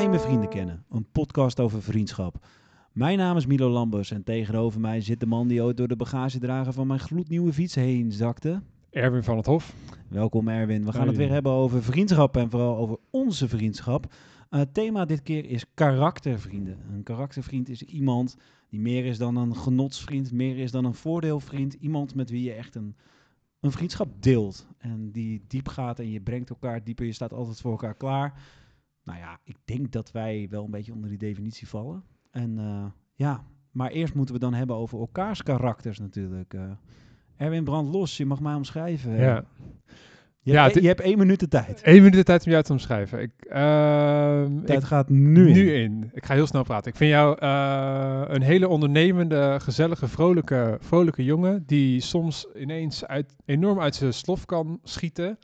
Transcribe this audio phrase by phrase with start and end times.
[0.00, 2.46] Geheime Vrienden Kennen, een podcast over vriendschap.
[2.92, 5.96] Mijn naam is Milo Lambers en tegenover mij zit de man die ooit door de
[5.96, 8.62] bagagedrager van mijn gloednieuwe fiets heen zakte.
[8.90, 9.74] Erwin van het Hof.
[10.08, 14.12] Welkom Erwin, we gaan het weer hebben over vriendschap en vooral over onze vriendschap.
[14.50, 16.78] Eh, Het thema dit keer is karaktervrienden.
[16.92, 18.36] Een karaktervriend is iemand
[18.68, 21.74] die meer is dan een genotsvriend, meer is dan een voordeelvriend.
[21.74, 22.96] Iemand met wie je echt een,
[23.60, 27.60] een vriendschap deelt en die diep gaat en je brengt elkaar dieper, je staat altijd
[27.60, 28.58] voor elkaar klaar.
[29.04, 32.02] Nou ja, ik denk dat wij wel een beetje onder die definitie vallen.
[32.30, 36.54] En eh, ja, maar eerst moeten we dan hebben over elkaars karakters natuurlijk.
[36.54, 36.62] eh.
[37.36, 39.16] Erwin brand los, je mag mij omschrijven.
[39.16, 39.44] Ja.
[40.42, 41.80] Je, Ja, hebt, het- je hebt één minuut de tijd.
[41.84, 43.20] Eén minuut de tijd om jou te omschrijven.
[43.20, 45.52] Ik, ehm, De tijd ik- gaat nu in.
[45.52, 46.10] nu in.
[46.12, 46.90] Ik ga heel snel praten.
[46.90, 51.62] Ik vind jou eh, een hele ondernemende, gezellige, vrolijke, vrolijke jongen.
[51.66, 55.38] Die soms ineens uit, enorm uit zijn slof kan schieten.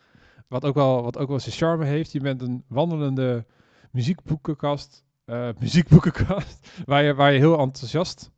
[0.48, 2.12] Wat ook, wel, wat ook wel zijn charme heeft.
[2.12, 3.44] Je bent een wandelende
[3.90, 5.04] muziekboekenkast.
[5.24, 6.70] eh, muziekboekenkast.
[6.84, 8.30] Waar je, waar je heel enthousiast.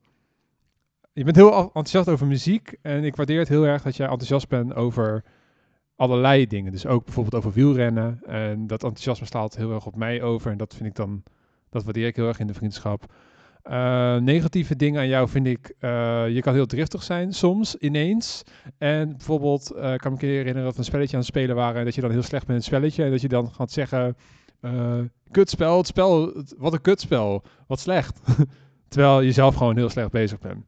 [1.12, 2.77] Je bent heel enthousiast over muziek.
[2.82, 5.24] En ik waardeer het heel erg dat jij enthousiast bent over
[5.97, 6.72] allerlei dingen.
[6.72, 8.20] Dus ook bijvoorbeeld over wielrennen.
[8.25, 10.50] En dat enthousiasme staat heel erg op mij over.
[10.50, 11.22] En dat vind ik dan,
[11.69, 13.12] dat waardeer ik heel erg in de vriendschap.
[13.69, 18.42] Eh, negatieve dingen aan jou vind ik, eh, je kan heel driftig zijn soms, ineens.
[18.78, 21.28] En bijvoorbeeld, eh, ik kan me een keer herinneren dat we een spelletje aan het
[21.28, 21.78] spelen waren.
[21.78, 23.05] En dat je dan heel slecht bent in het spelletje.
[23.05, 24.16] En dat je dan gaat zeggen,
[25.30, 28.20] kutspel, het spel, het- wat een kutspel, wat slecht.
[28.88, 30.64] Terwijl je zelf gewoon heel slecht bezig bent.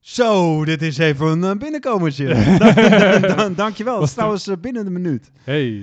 [0.00, 2.26] Zo, dit is even een binnenkomertje.
[2.58, 3.98] Dank- dank- Dankjewel.
[3.98, 5.30] Dat is trouwens binnen de minuut.
[5.44, 5.82] Hey.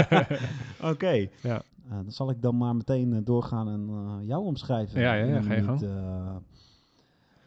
[0.90, 1.26] Oké.
[1.40, 1.62] Ja.
[1.92, 5.00] Eh, dan zal ik dan maar meteen eh, doorgaan en eh, jou omschrijven.
[5.00, 6.40] Ja, ja, ja, ga je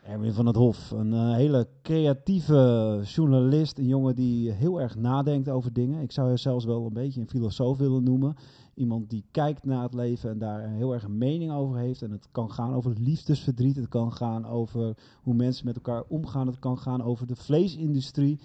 [0.04, 3.78] Erwin van het Hof, een hele creatieve journalist.
[3.78, 6.02] Een jongen die heel erg nadenkt over dingen.
[6.02, 8.36] Ik zou je zelfs wel een beetje een filosoof willen noemen.
[8.74, 12.02] Iemand die kijkt naar het leven en daar heel erg een mening over heeft.
[12.02, 13.76] En het kan gaan over liefdesverdriet.
[13.76, 16.48] Het kan gaan over hoe mensen met elkaar omgaan.
[16.48, 18.40] Het kan gaan over de vleesindustrie.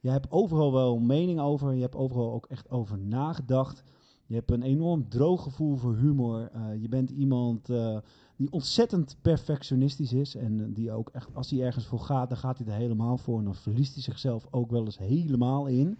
[0.00, 1.74] Je hebt overal wel een mening over.
[1.74, 3.82] Je hebt overal ook echt over nagedacht.
[4.26, 6.48] Je hebt een enorm droog gevoel voor humor.
[6.52, 7.98] Eh, je bent iemand eh,
[8.36, 10.34] die ontzettend perfectionistisch is.
[10.34, 13.18] En eh, die ook echt, als hij ergens voor gaat, dan gaat hij er helemaal
[13.18, 13.38] voor.
[13.38, 15.98] En dan verliest hij zichzelf ook wel eens helemaal in.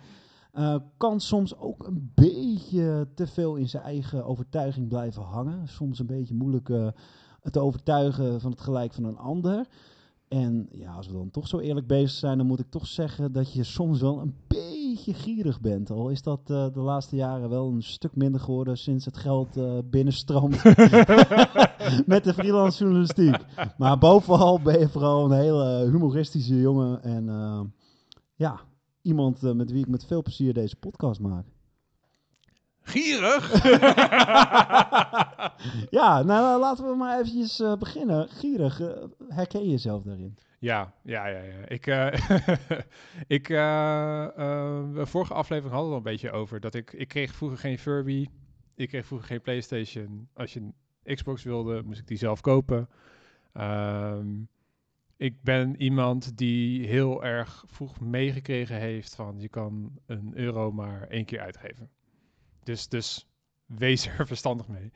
[0.96, 5.68] Kan soms ook een beetje te veel in zijn eigen overtuiging blijven hangen.
[5.68, 6.66] Soms een beetje moeilijk
[7.50, 9.66] te overtuigen van het gelijk van een ander.
[10.28, 13.32] En ja, als we dan toch zo eerlijk bezig zijn, dan moet ik toch zeggen
[13.32, 15.90] dat je soms wel een beetje gierig bent.
[15.90, 19.56] Al is dat eh, de laatste jaren wel een stuk minder geworden sinds het geld
[19.56, 20.62] eh, binnenstroomt
[22.06, 23.36] met de freelance journalistiek.
[23.78, 27.02] Maar bovenal ben je vooral een hele humoristische jongen.
[27.02, 27.60] En eh,
[28.34, 28.60] ja,
[29.02, 31.53] iemand met wie ik met veel plezier deze podcast maak.
[32.84, 33.62] Gierig?
[35.98, 38.28] ja, nou laten we maar eventjes eh, beginnen.
[38.28, 40.38] Gierig, eh, herken je jezelf daarin?
[40.64, 41.68] Ja, ja, ja, ja.
[41.68, 42.12] Ik, eh,
[43.38, 46.92] ik eh, eh, de vorige aflevering hadden we het al een beetje over dat ik,
[46.92, 48.28] ik kreeg vroeger geen Furby,
[48.74, 50.28] ik kreeg vroeger geen PlayStation.
[50.34, 50.74] Als je een
[51.14, 52.88] Xbox wilde, moest ik die zelf kopen.
[53.52, 54.26] Ehm,
[55.16, 61.08] ik ben iemand die heel erg vroeg meegekregen heeft van je kan een euro maar
[61.08, 61.90] één keer uitgeven.
[62.64, 63.26] Dus, dus
[63.66, 64.92] wees er verstandig mee.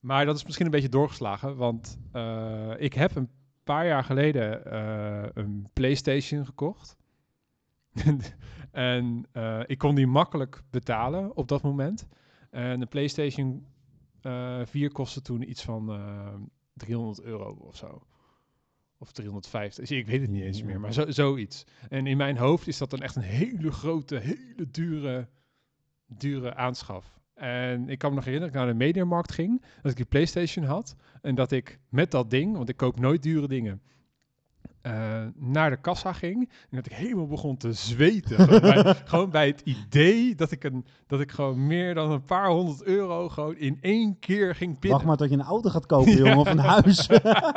[0.00, 3.30] Maar dat is misschien een beetje doorgeslagen, want eh, ik heb een
[3.64, 6.96] paar jaar geleden eh, een PlayStation gekocht.
[8.70, 12.06] en eh, ik kon die makkelijk betalen op dat moment.
[12.50, 13.66] En de PlayStation
[14.20, 16.34] eh 4 kostte toen iets van eh
[16.72, 18.06] 300 euro of zo.
[18.98, 19.90] Of 350.
[19.90, 21.64] Ik weet het niet eens meer, maar zo, zoiets.
[21.88, 25.28] En in mijn hoofd is dat dan echt een hele grote, hele dure,
[26.06, 27.16] dure aanschaf.
[27.34, 30.06] En ik kan me nog herinneren dat ik naar de mediamarkt ging, dat ik die
[30.06, 30.96] PlayStation had.
[31.22, 33.82] En dat ik met dat ding, want ik koop nooit dure dingen,
[34.86, 36.50] eh, naar de kassa ging.
[36.70, 38.36] En dat ik helemaal begon te zweten.
[38.36, 42.24] gewoon, bij, gewoon bij het idee dat ik, een, dat ik gewoon meer dan een
[42.24, 44.90] paar honderd euro gewoon in één keer ging pinnen.
[44.90, 46.18] Wacht maar tot je een auto gaat kopen, Ja.
[46.18, 47.06] jongen, of een huis.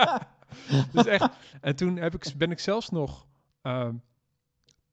[0.93, 1.29] dus echt,
[1.61, 3.27] en toen heb ik, ben ik zelfs nog
[3.61, 3.93] ehm,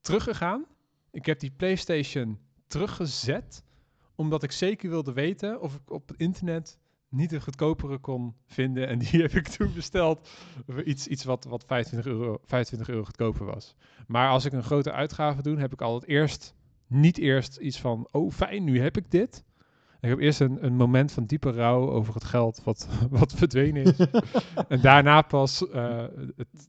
[0.00, 0.64] teruggegaan.
[1.10, 3.64] Ik heb die PlayStation teruggezet,
[4.14, 6.78] omdat ik zeker wilde weten of ik op het internet
[7.08, 8.88] niet een goedkopere kon vinden.
[8.88, 10.28] En die heb ik toen besteld
[10.84, 13.74] iets, iets wat, wat 25, euro, 25 euro goedkoper was.
[14.06, 16.54] Maar als ik een grote uitgave doe, heb ik altijd eerst,
[16.86, 19.44] niet eerst iets van, oh fijn, nu heb ik dit.
[20.00, 23.84] Ik heb eerst een, een moment van diepe rouw over het geld wat, wat verdwenen
[23.84, 24.06] is.
[24.68, 26.04] en daarna pas eh,
[26.36, 26.68] het,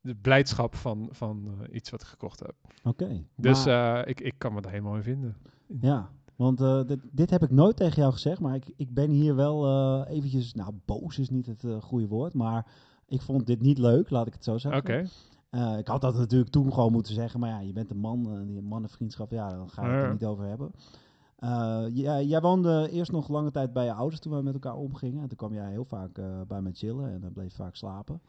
[0.00, 2.54] de blijdschap van, van eh, iets wat ik gekocht heb.
[2.84, 3.24] Oké.
[3.36, 5.36] Dus maar- eh, ik, ik kan me daar helemaal in vinden.
[5.80, 6.10] Ja.
[6.36, 9.34] Want eh, dit, dit heb ik nooit tegen jou gezegd, maar ik, ik ben hier
[9.34, 12.66] wel eh, eventjes, nou boos is niet het goede woord, maar
[13.06, 14.80] ik vond dit niet leuk, laat ik het zo zeggen.
[14.80, 15.08] Oké.
[15.78, 18.46] Ik had dat natuurlijk toen gewoon moeten zeggen, maar ja, je bent een man, uh,
[18.46, 20.70] die mannenvriendschap, ja, dan gaan we het er niet over hebben.
[21.94, 25.22] Jij, jij woonde eerst nog lange tijd bij je ouders toen wij met elkaar omgingen.
[25.22, 28.20] En toen kwam jij heel vaak bij me chillen en dan bleef vaak slapen.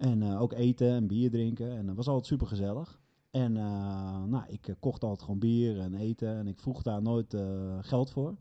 [0.00, 3.00] En eh, ook eten en bier drinken en dat was altijd super gezellig.
[3.30, 7.02] En eh, nou, ik eh, kocht altijd gewoon bier en eten en ik vroeg daar
[7.02, 7.36] nooit
[7.80, 8.36] geld voor.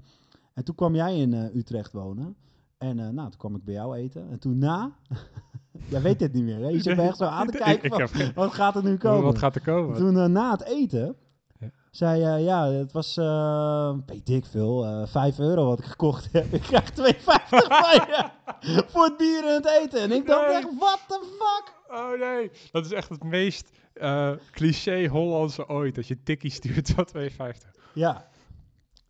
[0.53, 2.35] En toen kwam jij in Utrecht wonen.
[2.77, 4.29] En nou, toen kwam ik bij jou eten.
[4.29, 4.95] En toen na...
[5.89, 6.67] jij weet dit niet meer, hè?
[6.67, 9.23] Je zit me echt zo aan te kijken van, wat gaat er nu komen?
[9.23, 9.97] Wat gaat er komen?
[9.97, 11.15] Toen na het eten.
[11.91, 16.31] Zei hij, ja, het was, eh weet ik veel, eh 5 euro wat ik gekocht
[16.31, 16.53] heb.
[16.53, 16.94] Ik krijg 2,50
[17.24, 18.30] van je
[18.91, 20.01] voor het bier en het eten.
[20.01, 20.56] En ik dacht Nee.
[20.56, 21.77] echt, what the fuck?
[21.97, 25.95] Oh nee, dat is echt het meest eh, cliché Hollandse ooit.
[25.95, 27.27] Dat je tikkie stuurt van 2,50.
[27.94, 28.27] Ja.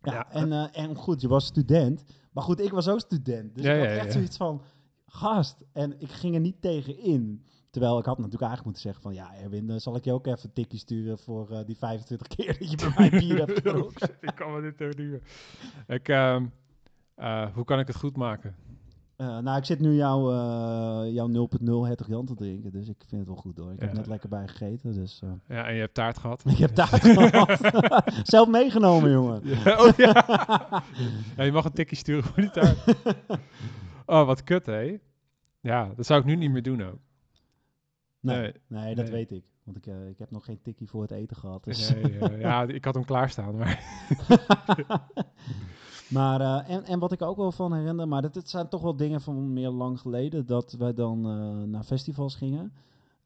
[0.02, 0.30] Ja, Ja.
[0.30, 2.04] En, eh, en goed, je was student.
[2.32, 3.54] Maar goed, ik was ook student.
[3.54, 4.62] Dus Ja, ik had ja, echt zoiets van,
[5.06, 5.56] gast.
[5.72, 7.44] En ik ging er niet tegen in.
[7.70, 9.14] Terwijl ik had natuurlijk eigenlijk moeten zeggen van...
[9.14, 12.26] Ja, Erwin, dan zal ik je ook even een tikkie sturen voor eh, die 25
[12.36, 14.10] keer dat je bij mij bier hebt gedronken.
[14.20, 15.20] ik kan me dit meer.
[15.86, 16.46] Ik, ehm,
[17.14, 18.54] eh, hoe kan ik het goed maken?
[19.16, 20.22] Eh, nou, ik zit nu jouw,
[21.04, 23.72] jouw 0.0 Hertog Jan te drinken, dus ik vind het wel goed hoor.
[23.72, 26.42] Ik heb net lekker bij gegeten, dus Ja, en je hebt taart gehad.
[26.50, 28.12] ik heb taart gehad.
[28.22, 29.40] Zelf meegenomen, jongen.
[29.44, 30.24] Ja, oh ja.
[31.36, 31.44] ja.
[31.44, 32.78] Je mag een tikkie sturen voor die taart.
[34.06, 34.98] Oh, wat kut, hè?
[35.60, 36.98] Ja, dat zou ik nu niet meer doen ook.
[38.20, 38.52] Nee, Nee.
[38.66, 39.14] nee, dat Nee.
[39.14, 39.44] weet ik.
[39.64, 41.64] Want ik, eh, ik heb nog geen tikkie voor het eten gehad.
[41.64, 41.90] Dus.
[41.92, 43.84] Nee, eh, ja, ik had hem klaarstaan, maar...
[46.08, 48.82] maar, eh, en, en wat ik ook wel van herinner, maar dat, het zijn toch
[48.82, 51.20] wel dingen van meer lang geleden, dat wij dan
[51.70, 52.72] naar festivals gingen,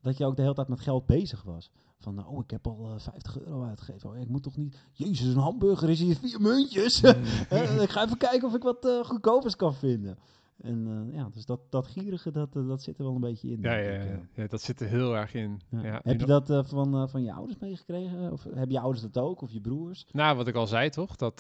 [0.00, 1.70] dat je ook de hele tijd met geld bezig was.
[1.98, 4.10] Van, nou, oh, ik heb al eh, 50 euro uitgegeven.
[4.10, 4.76] Oh, ik moet toch niet...
[4.92, 7.00] Jezus, een hamburger is hier vier muntjes.
[7.48, 10.18] Eh, ik ga even kijken of ik wat goedkopers kan vinden.
[10.56, 13.50] En eh, ja, dus dat, dat gierige, dat, eh, dat zit er wel een beetje
[13.50, 13.60] in.
[13.60, 14.18] Ja, ja, eh.
[14.32, 15.60] ja, dat zit er heel erg in.
[15.70, 18.32] Heb je dat van, van je ouders meegekregen?
[18.32, 19.40] Of hebben je ouders dat ook?
[19.40, 20.06] Of je broers?
[20.12, 21.38] Nou, wat ik al zei toch, dat,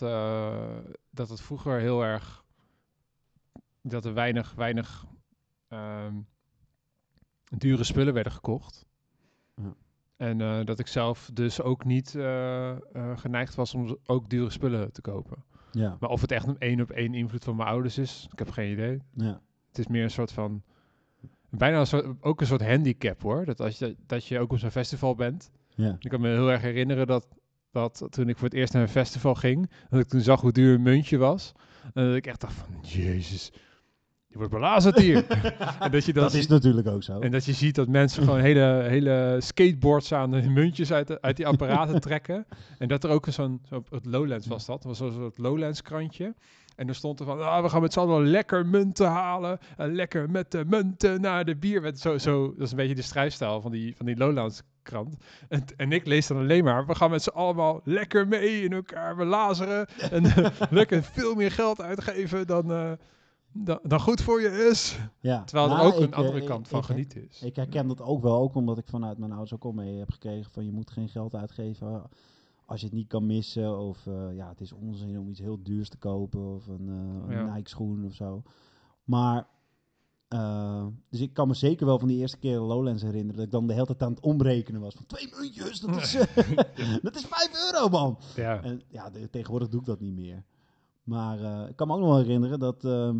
[1.10, 2.44] dat het vroeger heel erg,
[3.82, 5.06] dat er weinig, weinig
[5.68, 6.20] ehm,
[7.56, 8.86] dure spullen werden gekocht.
[9.54, 9.74] Ja.
[10.16, 12.10] En dat ik zelf dus ook niet
[13.14, 15.44] geneigd was om ook dure spullen te kopen.
[15.74, 15.96] Ja.
[16.00, 18.50] Maar of het echt een één op één invloed van mijn ouders is, ik heb
[18.50, 19.02] geen idee.
[19.12, 19.40] ja.
[19.68, 20.62] Het is meer een soort van,
[21.50, 23.44] bijna een soort, ook een soort handicap hoor.
[23.44, 25.96] Dat als je, dat je ook op zo'n festival bent, ja.
[25.98, 27.28] ik kan me heel erg herinneren dat,
[27.70, 30.52] dat toen ik voor het eerst naar een festival ging, dat ik toen zag hoe
[30.52, 31.52] duur een muntje was.
[31.94, 33.52] En dat ik echt dacht van, jezus,
[34.34, 35.26] je wordt belazerd hier.
[35.80, 37.18] en dat je dan Dat is ziet- natuurlijk ook zo.
[37.20, 41.20] en dat je ziet dat mensen gewoon hele, hele skateboards aan de muntjes uit, de-
[41.20, 42.46] uit die apparaten trekken.
[42.78, 46.34] En dat er ook zo'n, zo het Lowlands was dat, was zo'n soort Lowlands krantje.
[46.76, 49.58] En er stond er van, ah, we gaan met z'n allen lekker munten halen.
[49.76, 51.80] En lekker met de munten naar de bier.
[51.80, 55.16] Met zo, zo, dat is een beetje de strijstijl van die, van die Lowlands krant.
[55.48, 58.72] En, en ik lees dan alleen maar, we gaan met z'n allemaal lekker mee in
[58.72, 59.86] elkaar, we lazeren.
[60.10, 60.22] En
[60.70, 62.92] lekker veel meer geld uitgeven dan, eh,
[63.56, 64.98] dan, dan goed voor je is.
[65.20, 65.44] ja.
[65.44, 67.42] Terwijl er ook ik, een eh, andere ik- kant van genieten is.
[67.42, 70.10] Ik herken dat ook wel, ook omdat ik vanuit mijn ouders ook al mee heb
[70.10, 72.02] gekregen van je moet geen geld uitgeven
[72.66, 73.78] als je het niet kan missen.
[73.78, 76.88] Of eh, ja, het is onzin om iets heel duurs te kopen of een,
[77.28, 77.52] eh, een.
[77.54, 78.42] Nike schoen of zo.
[79.04, 79.46] Maar,
[80.28, 83.50] eh, dus ik kan me zeker wel van die eerste keer Lowlands herinneren dat ik
[83.50, 84.94] dan de hele tijd aan het omrekenen was.
[84.94, 86.36] Van twee muntjes, dat is, eh,
[87.02, 88.18] dat is vijf euro man.
[88.36, 88.62] Ja.
[88.62, 90.44] En ja, de- tegenwoordig doe ik dat niet meer.
[91.02, 93.18] Maar eh, ik kan me ook nog wel herinneren dat ehm,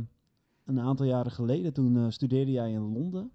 [0.64, 3.30] een aantal jaren geleden, toen eh, studeerde jij in Londen.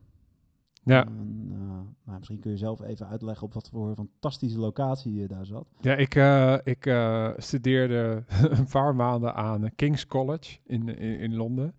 [0.83, 1.05] Ja.
[1.05, 1.59] En, eh,
[2.05, 5.67] nou, misschien kun je zelf even uitleggen op wat voor fantastische locatie je daar zat.
[5.81, 6.93] Ja, ik, eh, ik
[7.37, 8.23] studeerde
[8.57, 11.75] een paar maanden aan King's College in, in, in Londen.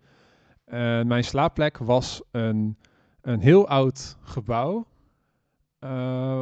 [0.65, 2.77] En mijn slaapplek was een,
[3.21, 4.85] een heel oud gebouw.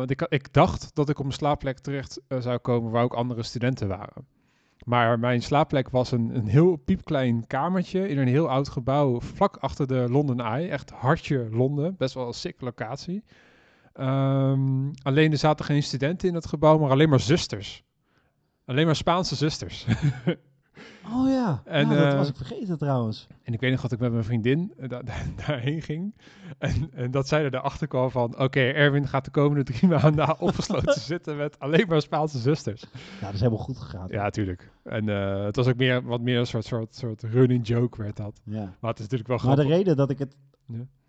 [0.06, 3.88] Ik, ik dacht dat ik op een slaapplek terecht zou komen waar ook andere studenten
[3.88, 4.26] waren.
[4.90, 9.58] Maar mijn slaapplek was een, een heel piepklein kamertje in een heel oud gebouw vlak
[9.58, 10.70] achter de London Eye.
[10.70, 13.24] Echt hartje Londen, best wel een sick locatie.
[13.94, 17.84] Ehm, alleen er zaten geen studenten in het gebouw, maar alleen maar zusters.
[18.66, 19.86] Alleen maar Spaanse zusters.
[21.06, 23.28] Oh ja, En, ja, dat eh, was ik vergeten trouwens.
[23.44, 25.14] en ik weet nog dat ik met mijn vriendin eh, da- da-
[25.48, 26.16] daarheen ging.
[26.58, 28.40] En, en dat zij er erachter kwam van...
[28.40, 32.82] Oké, Erwin gaat de komende drie maanden opgesloten zitten met alleen maar Spaanse zusters.
[33.20, 34.08] Ja, dat is helemaal goed gegaan.
[34.10, 34.72] Ja, tuurlijk.
[34.84, 38.18] En eh, het was ook meer, wat meer een soort, soort, soort running joke werd
[38.18, 38.42] dat.
[38.44, 38.74] Ja.
[38.80, 39.78] Maar het is natuurlijk wel Maar de grappig.
[39.78, 40.36] reden dat ik het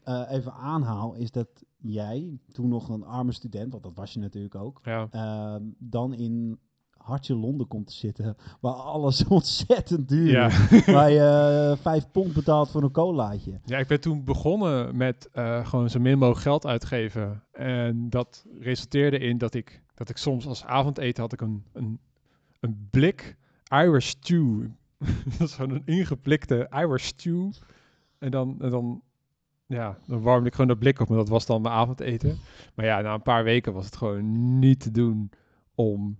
[0.05, 0.29] Ja.
[0.29, 4.55] even aanhaal, is dat jij, toen nog een arme student, want dat was je natuurlijk
[4.55, 6.59] ook, Ja, ehm, dan in
[7.03, 8.37] hartje Londen komt te zitten.
[8.61, 10.47] Waar alles ontzettend duur Ja.
[10.47, 10.85] is.
[10.85, 13.61] Waar je eh, vijf pond betaalt voor een colaatje.
[13.65, 17.43] Ja, ik ben toen begonnen met eh, gewoon zo min mogelijk geld uitgeven.
[17.53, 21.99] En dat resulteerde in dat ik, dat ik soms als avondeten had ik een, een,
[22.61, 23.37] een blik
[23.73, 24.67] Irish stew.
[25.39, 27.51] dat is gewoon een ingeplikte Irish stew.
[28.19, 29.03] En dan, en dan,
[29.67, 32.39] ja, dan warmde ik gewoon dat blik op en dat was dan mijn avondeten.
[32.75, 35.31] Maar ja, na een paar weken was het gewoon niet te doen
[35.75, 36.17] om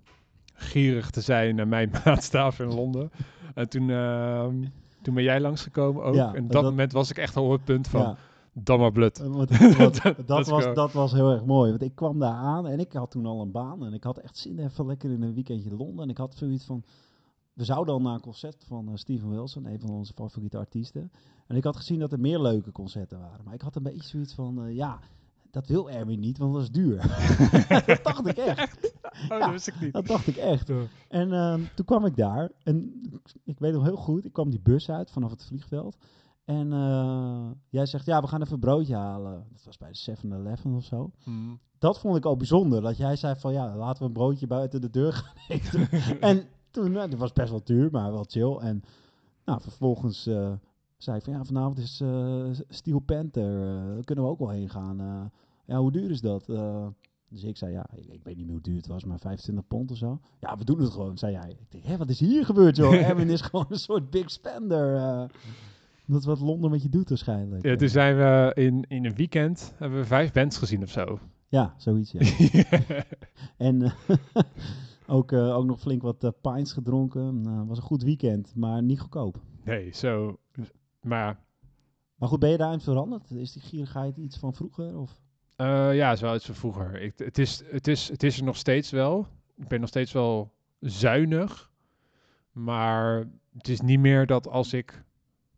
[0.61, 3.11] gierig te zijn naar mijn maatstaf in Londen.
[3.55, 4.65] En toen, ehm,
[5.03, 6.15] toen ben jij langsgekomen ook.
[6.15, 8.17] Ja, en dat, dat- moment was ik echt al op het punt van, Ja.
[8.53, 9.21] dan maar blut.
[9.21, 10.73] Eh, want- want dat, was, go.
[10.73, 11.71] dat was heel erg mooi.
[11.71, 13.85] Want ik kwam daar aan en ik had toen al een baan.
[13.85, 16.05] En ik had echt zin even lekker in een weekendje Londen.
[16.05, 16.83] En ik had zoiets van...
[17.53, 21.13] We zouden al naar een concert van eh, Steven Wilson, een van onze favoriete artiesten.
[21.47, 23.45] En ik had gezien dat er meer leuke concerten waren.
[23.45, 24.65] Maar ik had een beetje zoiets van...
[24.65, 24.99] eh, ja,
[25.51, 26.97] dat wil Erwin niet, want dat is duur.
[27.87, 28.93] dat dacht ik echt.
[29.03, 29.39] Oh, Ja.
[29.39, 29.93] dat wist ik niet.
[29.93, 30.71] Dat dacht ik echt.
[31.09, 32.51] En ehm, toen kwam ik daar.
[32.63, 33.01] En
[33.45, 35.97] ik weet nog heel goed, ik kwam die bus uit vanaf het vliegveld.
[36.45, 39.47] En eh, jij zegt, ja, we gaan even een broodje halen.
[39.53, 41.11] Dat was bij de 7-Eleven of zo.
[41.25, 41.61] Hmm.
[41.79, 42.81] Dat vond ik al bijzonder.
[42.83, 45.89] Dat jij zei van, ja, laten we een broodje buiten de deur gaan eten.
[46.21, 48.57] en toen, nou, dat was best wel duur, maar wel chill.
[48.57, 48.83] En
[49.45, 50.53] nou, vervolgens eh,
[51.03, 53.65] zei ik van, ja, vanavond is eh Steel Panther.
[53.95, 55.01] daar kunnen we ook wel heen gaan.
[55.01, 55.25] Eh,
[55.67, 56.47] ja, hoe duur is dat?
[57.29, 59.67] Dus ik zei, ja, ik, ik weet niet meer hoe duur het was, maar 25
[59.67, 60.21] pond of zo.
[60.41, 61.51] Ja, we doen het gewoon, zei jij.
[61.51, 62.95] Ik denk, hé, wat is hier gebeurd, joh?
[63.09, 64.93] Erwin is gewoon een soort big spender.
[66.07, 67.65] dat is wat Londen met je doet waarschijnlijk.
[67.65, 71.19] Ja, toen zijn we in, in een weekend, hebben we vijf bands gezien of zo.
[71.51, 72.21] Ja, zoiets, ja.
[73.57, 73.93] En
[75.07, 77.41] ook, ook nog flink wat eh, pints gedronken.
[77.41, 79.41] Nou, was een goed weekend, maar niet goedkoop.
[79.65, 80.39] nee, zo.
[81.01, 81.39] Maar
[82.15, 83.31] Maar goed, ben je daarin veranderd?
[83.31, 84.99] Is die gierigheid iets van vroeger?
[84.99, 85.21] Of?
[85.57, 87.01] eh, ja, is wel iets van vroeger.
[87.01, 89.27] Ik, het, is, het, is, het is er nog steeds wel.
[89.57, 91.71] Ik ben nog steeds wel zuinig.
[92.53, 95.05] Maar het is niet meer dat als ik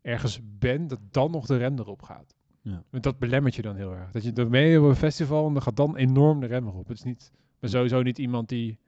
[0.01, 2.35] ergens ben, dat dan nog de rem erop gaat.
[2.61, 2.83] Ja.
[2.89, 4.11] Want dat belemmert je dan heel erg.
[4.11, 6.87] Dat je dan je op een festival en dan gaat dan enorm de rem erop.
[6.87, 8.79] Het is niet, ben sowieso niet iemand die,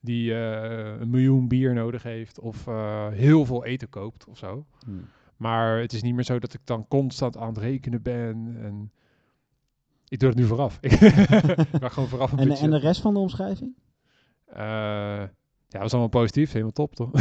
[0.00, 4.66] die eh, een miljoen bier nodig heeft of eh, heel veel eten koopt of zo.
[4.84, 4.90] Hm.
[5.36, 8.56] Maar het is niet meer zo dat ik dan constant aan het rekenen ben.
[8.62, 8.92] En
[10.08, 10.78] ik doe het nu vooraf.
[10.80, 13.74] ik ga gewoon vooraf een En, en de rest van de omschrijving?
[14.46, 15.28] Eh, ja,
[15.68, 16.52] dat was allemaal positief.
[16.52, 17.12] Helemaal top, toch?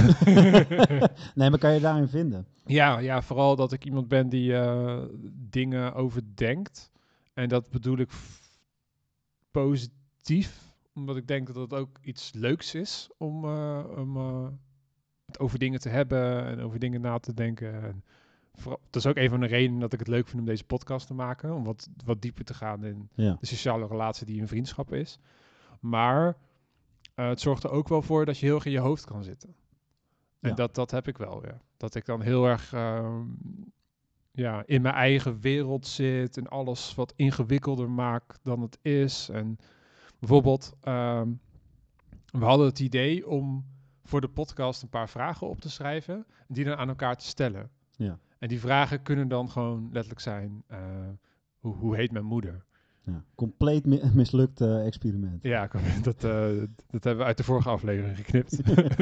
[1.35, 2.47] nee, maar kan je daarin vinden?
[2.65, 5.03] ja, ja, vooral dat ik iemand ben die eh,
[5.33, 6.91] dingen overdenkt.
[7.33, 8.09] En dat bedoel ik
[9.51, 10.63] positief.
[10.93, 14.17] Omdat ik denk dat het ook iets leuks is om, eh, om
[15.39, 17.83] over dingen te hebben en over dingen na te denken.
[17.83, 18.03] En
[18.53, 20.63] vooral, dat is ook een van de redenen dat ik het leuk vind om deze
[20.63, 21.53] podcast te maken.
[21.53, 23.37] Om wat, wat dieper te gaan in Ja.
[23.39, 25.19] de sociale relatie die een vriendschap is.
[25.79, 26.35] Maar
[27.15, 29.23] eh, het zorgt er ook wel voor dat je heel erg in je hoofd kan
[29.23, 29.55] zitten.
[30.39, 30.55] En Ja.
[30.55, 31.61] dat, dat heb ik wel, ja.
[31.77, 33.21] Dat ik dan heel erg ehm,
[34.31, 39.29] ja, in mijn eigen wereld zit en alles wat ingewikkelder maak dan het is.
[39.29, 39.57] En
[40.19, 41.29] bijvoorbeeld, ehm,
[42.31, 43.65] we hadden het idee om
[44.05, 46.15] voor de podcast een paar vragen op te schrijven
[46.47, 47.69] en die dan aan elkaar te stellen.
[47.95, 48.19] Ja.
[48.39, 50.79] En die vragen kunnen dan gewoon letterlijk zijn, eh,
[51.59, 52.65] hoe, hoe heet mijn moeder?
[53.03, 53.23] Ja.
[53.35, 55.43] Compleet mi- mislukt experiment.
[55.43, 55.67] Ja,
[56.01, 56.47] dat, eh,
[56.89, 58.61] dat hebben we uit de vorige aflevering geknipt.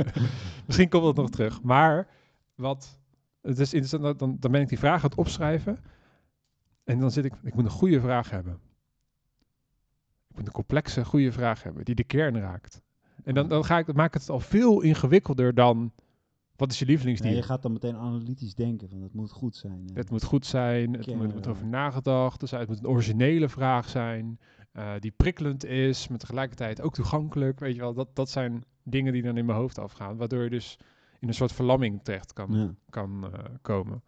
[0.68, 1.62] Misschien komt het nog terug.
[1.62, 2.08] Maar
[2.56, 3.00] wat
[3.42, 5.80] het is interessant, dat- dan, dan ben ik die vraag aan het opschrijven.
[6.84, 8.60] En dan zit ik, ik moet een goede vraag hebben.
[10.30, 12.82] Ik moet een complexe, goede vraag hebben, die de kern raakt.
[13.24, 15.92] En dan, dan ga ik, dan maak ik het al veel ingewikkelder dan,
[16.56, 17.30] wat is je lievelingsdier?
[17.30, 19.90] Nee, je gaat dan meteen analytisch denken, van het moet goed zijn.
[19.94, 24.40] Het moet goed zijn, het moet, over nagedacht zijn, het moet een originele vraag zijn,
[24.72, 27.60] eh, die prikkelend is, maar tegelijkertijd ook toegankelijk.
[27.60, 30.50] Weet je wel, dat, dat zijn dingen die dan in mijn hoofd afgaan, waardoor je
[30.50, 30.78] dus
[31.20, 32.74] in een soort verlamming terecht kan, Ja.
[32.90, 34.04] kan eh, komen.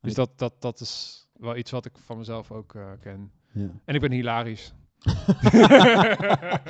[0.00, 3.30] Dus dat, dat, dat is wel iets wat ik van mezelf ook eh, ken.
[3.52, 3.70] Ja.
[3.84, 4.74] En ik ben hilarisch.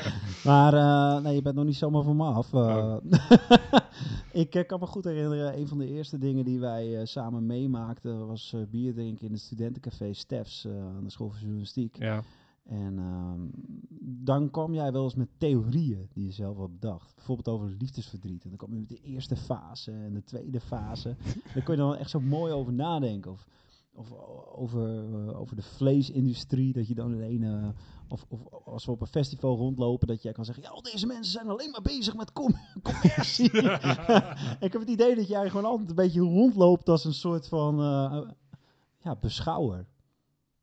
[0.44, 2.52] Maar eh, nee, je bent nog niet zomaar van me af.
[2.52, 2.96] Eh, Oh.
[4.32, 8.26] ik eh, kan me goed herinneren, een van de eerste dingen die wij samen meemaakten
[8.26, 11.96] was bier drinken in het studentencafé Stefs aan de school van journalistiek.
[11.96, 12.22] ja.
[12.64, 13.40] En ehm,
[14.24, 17.14] dan kwam jij wel eens met theorieën die je zelf had bedacht.
[17.14, 18.42] Bijvoorbeeld over liefdesverdriet.
[18.42, 21.16] En dan kwam je met de eerste fase en de tweede fase.
[21.54, 23.30] Daar kon je dan echt zo mooi over nadenken.
[23.30, 23.46] Of,
[23.94, 24.12] of
[24.54, 26.72] over, over de vleesindustrie.
[26.72, 27.74] Dat je dan in een...
[28.10, 30.62] eh, of, of als we op een festival rondlopen, dat jij kan zeggen...
[30.64, 33.52] Ja, al deze mensen zijn alleen maar bezig met com commercie.
[34.66, 37.80] ik heb het idee dat jij gewoon altijd een beetje rondloopt als een soort van...
[37.80, 38.30] eh,
[38.98, 39.86] ja, beschouwer.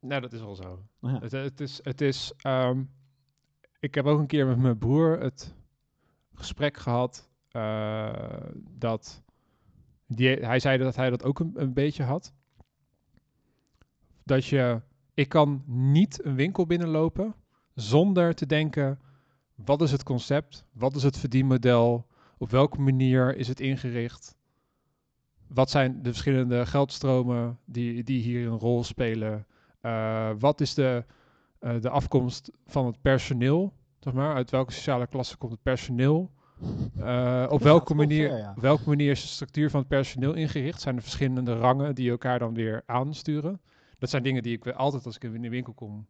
[0.00, 0.82] Nou, dat is wel zo.
[1.00, 1.18] Ja.
[1.20, 2.82] Het, het is, het is ehm,
[3.80, 5.54] ik heb ook een keer met mijn broer het
[6.34, 7.30] gesprek gehad.
[7.48, 8.40] eh,
[8.70, 9.22] dat
[10.06, 12.32] die, hij zei dat hij dat ook een, een beetje had.
[14.24, 14.80] Dat je,
[15.14, 17.34] ik kan niet een winkel binnenlopen
[17.80, 18.98] zonder te denken,
[19.54, 20.64] wat is het concept?
[20.72, 22.06] Wat is het verdienmodel?
[22.38, 24.36] Op welke manier is het ingericht?
[25.46, 29.46] Wat zijn de verschillende geldstromen die, die hier een rol spelen?
[29.82, 31.04] Uh, wat is de,
[31.60, 33.72] uh, de afkomst van het personeel?
[33.98, 36.30] Zeg maar, uit welke sociale klasse komt het personeel?
[36.98, 38.54] Uh, op welke manier, ver, ja.
[38.60, 40.80] welke manier is de structuur van het personeel ingericht?
[40.80, 43.60] Zijn er verschillende rangen die elkaar dan weer aansturen?
[43.98, 46.06] Dat zijn dingen die ik altijd als ik in de winkel kom,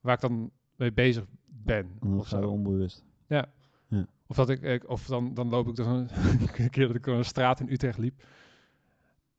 [0.00, 1.98] waar ik dan mee bezig ben.
[2.16, 3.04] Of zo onbewust.
[3.26, 3.46] Ja.
[3.88, 4.06] ja.
[4.26, 6.08] Of dat ik, of dan, dan loop ik door een,
[6.56, 8.22] een keer dat ik door een straat in Utrecht liep.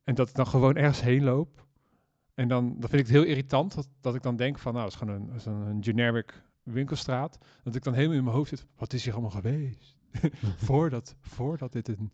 [0.03, 1.65] En dat ik dan gewoon ergens heen loop.
[2.33, 4.85] En dan, dan vind ik het heel irritant dat, dat ik dan denk van, nou,
[4.85, 7.37] het is gewoon een, is een, een generic winkelstraat.
[7.63, 9.95] Dat ik dan helemaal in mijn hoofd zit, wat is hier allemaal geweest?
[10.67, 12.11] voordat, voordat dit een,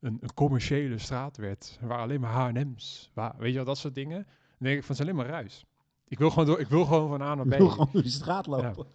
[0.00, 4.22] een, een, commerciële straat werd, waar alleen maar H&M's, weet je wel, dat soort dingen.
[4.24, 5.66] Dan denk ik van, het is alleen maar ruis.
[6.08, 7.52] Ik wil gewoon, door, ik wil gewoon van A naar B.
[7.52, 8.86] Ik wil gewoon door de straat lopen.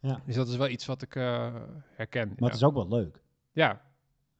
[0.00, 0.08] Ja.
[0.08, 0.22] ja.
[0.26, 1.54] Dus dat is wel iets wat ik uh,
[1.94, 2.28] herken.
[2.28, 2.46] Maar ja.
[2.46, 3.22] het is ook wel leuk.
[3.52, 3.82] Ja,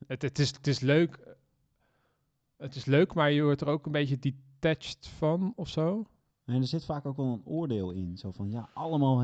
[0.07, 1.37] het, het, is, het is leuk.
[2.57, 6.07] Het is leuk, maar je wordt er ook een beetje detached van of zo.
[6.45, 8.17] En er zit vaak ook wel een oordeel in.
[8.17, 9.23] Zo van, ja, allemaal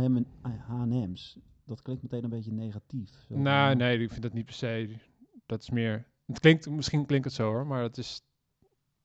[0.66, 1.38] H&M's.
[1.64, 3.24] Dat klinkt meteen een beetje negatief.
[3.28, 4.96] Zo nou, nee, ik vind dat niet per se.
[5.46, 6.06] Dat is meer...
[6.26, 8.22] Het klinkt, misschien klinkt het zo hoor, maar het is...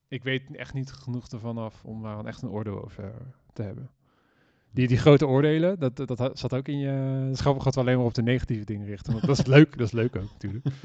[0.07, 3.89] Ik weet echt niet genoeg ervan af om daar echt een oordeel over te hebben.
[4.71, 6.89] Die, die grote oordelen, dat, dat, dat zat ook in je...
[7.29, 9.13] Het grappig dat we alleen maar op de negatieve dingen richten.
[9.13, 10.65] Want dat is leuk, dat is leuk ook natuurlijk.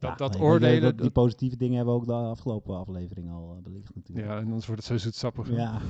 [0.00, 0.96] Dat, dat nee, oordelen...
[0.96, 4.26] Die positieve dingen hebben we ook de afgelopen aflevering al uh, belicht natuurlijk.
[4.26, 5.50] Ja, en anders wordt het zo zoetsappig.
[5.50, 5.80] Ja.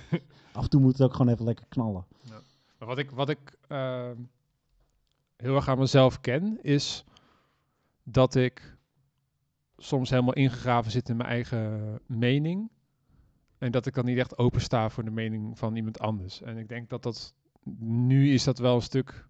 [0.52, 2.06] Af en toe moet het ook gewoon even lekker knallen.
[2.24, 2.40] Ja.
[2.78, 4.10] Maar wat ik, wat ik uh,
[5.36, 7.04] heel erg aan mezelf ken, is
[8.02, 8.76] dat ik
[9.76, 12.70] soms helemaal ingegraven zit in mijn eigen mening.
[13.58, 16.42] En dat ik dan niet echt opensta voor de mening van iemand anders.
[16.42, 17.34] En ik denk dat dat...
[17.78, 19.28] Nu is dat wel een stuk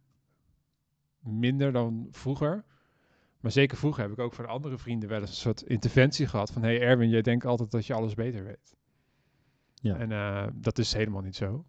[1.18, 2.64] minder dan vroeger.
[3.40, 6.50] Maar zeker vroeger heb ik ook van andere vrienden wel eens een soort interventie gehad.
[6.50, 8.76] Van, hey Erwin, jij denkt altijd dat je alles beter weet.
[9.74, 9.96] Ja.
[9.96, 11.64] En uh, dat is helemaal niet zo.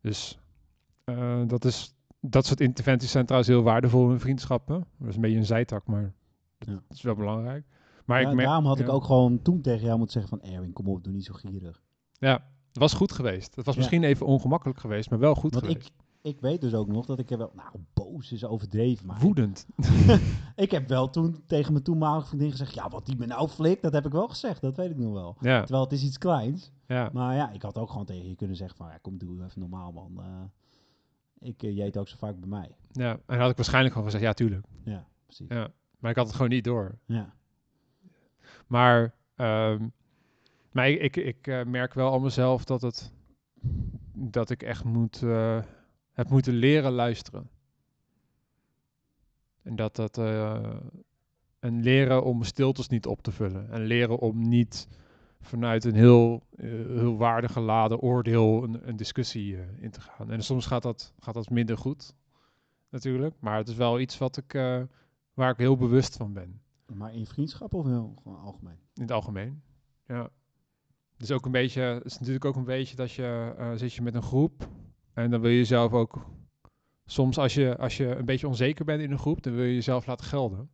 [0.00, 0.38] Dus
[1.04, 4.86] uh, dat, is, dat soort interventies zijn trouwens heel waardevol in vriendschappen.
[4.98, 6.14] Dat is een beetje een zijtak, maar
[6.58, 6.82] dat ja.
[6.88, 7.66] is wel belangrijk.
[8.04, 10.50] Maar ja, ik daarom had ik ook gewoon toen tegen jou moeten zeggen van...
[10.50, 11.82] Erwin, kom op, doe niet zo gierig.
[12.18, 12.32] Ja,
[12.68, 13.56] het was goed geweest.
[13.56, 15.86] Het was misschien even ongemakkelijk geweest, maar wel goed Want geweest.
[15.86, 17.52] Ik, ik weet dus ook nog dat ik er wel...
[17.54, 19.20] Nou, boos is overdreven, maar...
[19.20, 19.66] Woedend.
[20.56, 22.74] ik heb wel toen tegen mijn toenmalige vriendin gezegd...
[22.74, 24.60] Ja, wat die me nou flikt, dat heb ik wel gezegd.
[24.60, 25.36] Dat weet ik nog wel.
[25.40, 25.60] Ja.
[25.60, 26.72] Terwijl het is iets kleins.
[26.86, 27.10] Ja.
[27.12, 28.88] Maar ja, ik had ook gewoon tegen je kunnen zeggen van...
[28.88, 30.12] Ja, kom, doe even normaal, man.
[30.18, 32.76] Uh, ik uh, jeet ook zo vaak bij mij.
[32.92, 34.28] Ja, en had ik waarschijnlijk gewoon gezegd...
[34.28, 34.66] Ja, tuurlijk.
[34.84, 35.48] Ja, precies.
[35.48, 35.68] Ja.
[35.98, 36.98] Maar ik had het gewoon niet door.
[37.06, 37.34] Ja.
[38.66, 39.14] Maar...
[39.36, 39.92] Um,
[40.76, 43.12] maar ik, ik, ik uh, merk wel aan mezelf dat het...
[44.12, 45.22] Dat ik echt moet...
[45.22, 45.62] Uh,
[46.12, 47.50] heb moeten leren luisteren.
[49.62, 50.18] En dat dat.
[50.18, 50.76] Uh,
[51.58, 53.70] en leren om stiltes niet op te vullen.
[53.70, 54.88] En leren om niet
[55.40, 60.30] vanuit een heel, uh, heel waardegeladen oordeel een, een discussie in te gaan.
[60.30, 62.14] En soms gaat dat, gaat dat minder goed,
[62.90, 63.34] natuurlijk.
[63.40, 64.52] Maar het is wel iets wat ik,
[65.34, 66.60] waar ik heel bewust van ben.
[66.92, 68.78] Maar in vriendschap of heel gewoon algemeen?
[68.94, 69.62] In het algemeen,
[70.06, 70.30] ja.
[71.16, 74.14] Dus ook een beetje, het is natuurlijk ook een beetje dat je zit je met
[74.14, 74.68] een groep
[75.12, 76.26] en dan wil je jezelf ook
[77.06, 79.74] soms als je, als je een beetje onzeker bent in een groep, dan wil je
[79.74, 80.70] jezelf laten gelden.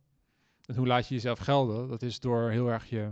[0.65, 1.87] En hoe laat je jezelf gelden?
[1.87, 3.11] Dat is door heel erg je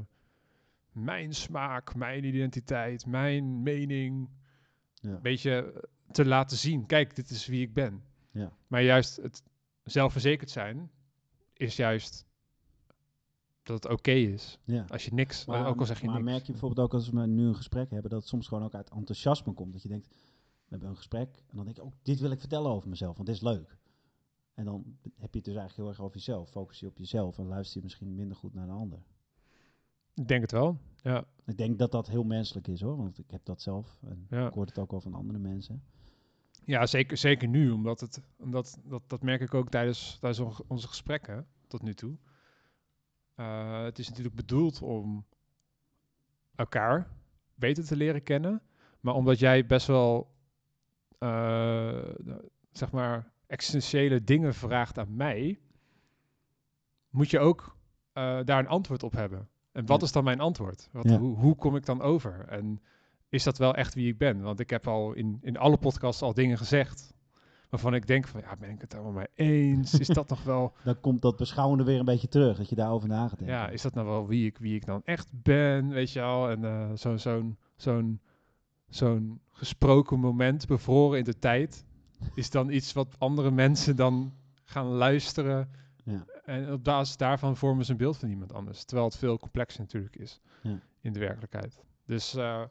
[0.92, 4.30] mijn smaak, mijn identiteit, mijn mening
[4.94, 5.10] ja.
[5.10, 6.86] een beetje te laten zien.
[6.86, 8.04] Kijk, dit is wie ik ben.
[8.32, 8.52] Ja.
[8.68, 9.44] Maar juist het
[9.84, 10.92] zelfverzekerd zijn
[11.54, 12.26] is juist
[13.64, 14.60] dat het oké is.
[14.64, 14.86] Ja.
[14.88, 16.30] Als je niks, maar, ook al zeg je maar niks.
[16.32, 18.74] merk je bijvoorbeeld ook als we nu een gesprek hebben, dat het soms gewoon ook
[18.74, 19.74] uit enthousiasme komt.
[19.74, 20.16] Dat je denkt, we
[20.68, 23.28] hebben een gesprek en dan denk ik, oh, dit wil ik vertellen over mezelf, want
[23.28, 23.78] dit is leuk.
[24.54, 26.50] En dan heb je het dus eigenlijk heel erg over jezelf.
[26.50, 29.00] Focus je op jezelf en luister je misschien minder goed naar de ander.
[30.16, 31.26] Ik denk het wel, ja.
[31.46, 34.48] Ik denk dat dat heel menselijk is hoor, want ik heb dat zelf en ja.
[34.48, 35.84] ik hoor het ook wel van andere mensen.
[36.66, 40.88] Ja, zeker, zeker nu, omdat het, omdat dat, dat merk ik ook tijdens, tijdens onze
[40.88, 42.18] gesprekken tot nu toe.
[43.42, 45.26] Uh, het is natuurlijk bedoeld om
[46.56, 47.08] elkaar
[47.56, 48.62] beter te leren kennen,
[49.00, 50.32] maar omdat jij best wel
[51.20, 52.04] uh,
[52.72, 55.60] zeg maar, existentiële dingen vraagt aan mij,
[57.10, 57.76] moet je ook
[58.14, 59.50] uh, daar een antwoord op hebben.
[59.72, 60.06] En wat ja.
[60.06, 60.90] is dan mijn antwoord?
[60.92, 61.18] Wat, ja.
[61.18, 62.46] hoe, hoe, kom ik dan over?
[62.48, 62.82] En
[63.30, 64.42] is dat wel echt wie ik ben?
[64.42, 67.14] Want ik heb al in, in alle podcasts al dingen gezegd
[67.72, 69.94] waarvan ik denk van, ja, ben ik het allemaal mee eens?
[70.00, 73.08] Is dat nog wel, Dan komt dat beschouwende weer een beetje terug, dat je daarover
[73.10, 73.58] na gaat denken.
[73.58, 76.50] ja, is dat nou wel wie ik, wie ik dan echt ben, weet je al?
[76.50, 78.22] En eh, zo'n zo'n zo'n
[78.90, 81.86] zo'n gesproken moment, bevroren in de tijd,
[82.36, 85.70] is dan iets wat andere mensen dan gaan luisteren.
[86.04, 86.26] Ja.
[86.46, 88.84] En op basis daarvan vormen ze een beeld van iemand anders.
[88.84, 90.80] Terwijl het veel complexer natuurlijk is Ja.
[91.02, 91.84] in de werkelijkheid.
[92.06, 92.62] Dus, eh,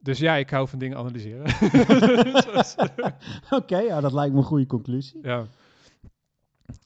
[0.00, 1.46] dus ja, ik hou van dingen analyseren.
[3.50, 5.18] Oké, ja, dat lijkt me een goede conclusie.
[5.22, 5.46] ja.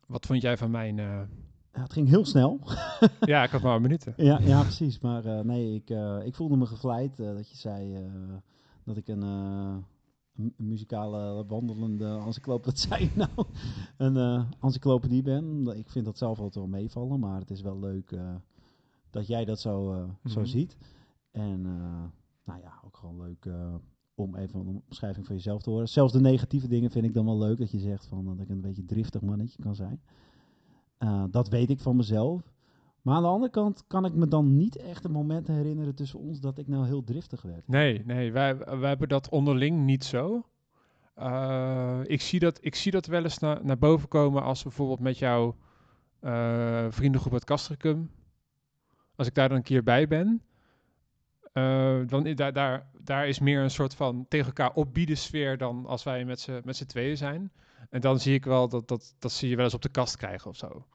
[0.07, 0.99] Wat vond jij van mijn...
[0.99, 1.21] eh,
[1.73, 2.61] Ja, het ging heel snel.
[3.21, 4.15] ja, ik had maar een minuten.
[4.17, 4.99] Ja, ja precies.
[5.01, 7.99] Maar eh, nee, ik, eh, ik voelde me gevleid dat je zei
[8.85, 13.31] dat ik een, een muzikale wandelende encyclopedie, zei je nou?
[13.97, 15.73] een encyclopedie ben.
[15.77, 18.15] Ik vind dat zelf altijd wel meevallen, maar het is wel leuk
[19.11, 20.49] dat jij dat zo, zo Mhm.
[20.49, 20.77] ziet.
[21.31, 21.67] En
[22.45, 23.75] nou ja, ook gewoon leuk eh,
[24.15, 25.89] om even een omschrijving van jezelf te horen.
[25.89, 28.49] Zelfs de negatieve dingen vind ik dan wel leuk, dat je zegt van, dat ik
[28.49, 30.01] een beetje driftig mannetje kan zijn.
[30.99, 32.53] Eh, dat weet ik van mezelf.
[33.03, 36.19] Maar aan de andere kant kan ik me dan niet echt een moment herinneren tussen
[36.19, 37.69] ons dat ik nou heel driftig werd.
[37.69, 40.47] Nee, nee, wij, wij hebben dat onderling niet zo.
[41.15, 45.01] Eh, ik, zie dat, ik zie dat wel eens na, naar boven komen als bijvoorbeeld
[45.01, 45.57] met jouw
[46.91, 48.11] vriendengroep uit Castricum.
[49.17, 50.43] Als ik daar dan een keer bij ben,
[51.55, 55.87] eh, dan daar, daar, daar is meer een soort van tegen elkaar opbieden sfeer dan
[55.87, 57.53] als wij met z'n met z'n tweeën zijn.
[57.91, 60.17] En dan zie ik wel dat, dat, dat zie je wel eens op de kast
[60.17, 60.87] krijgen of zo.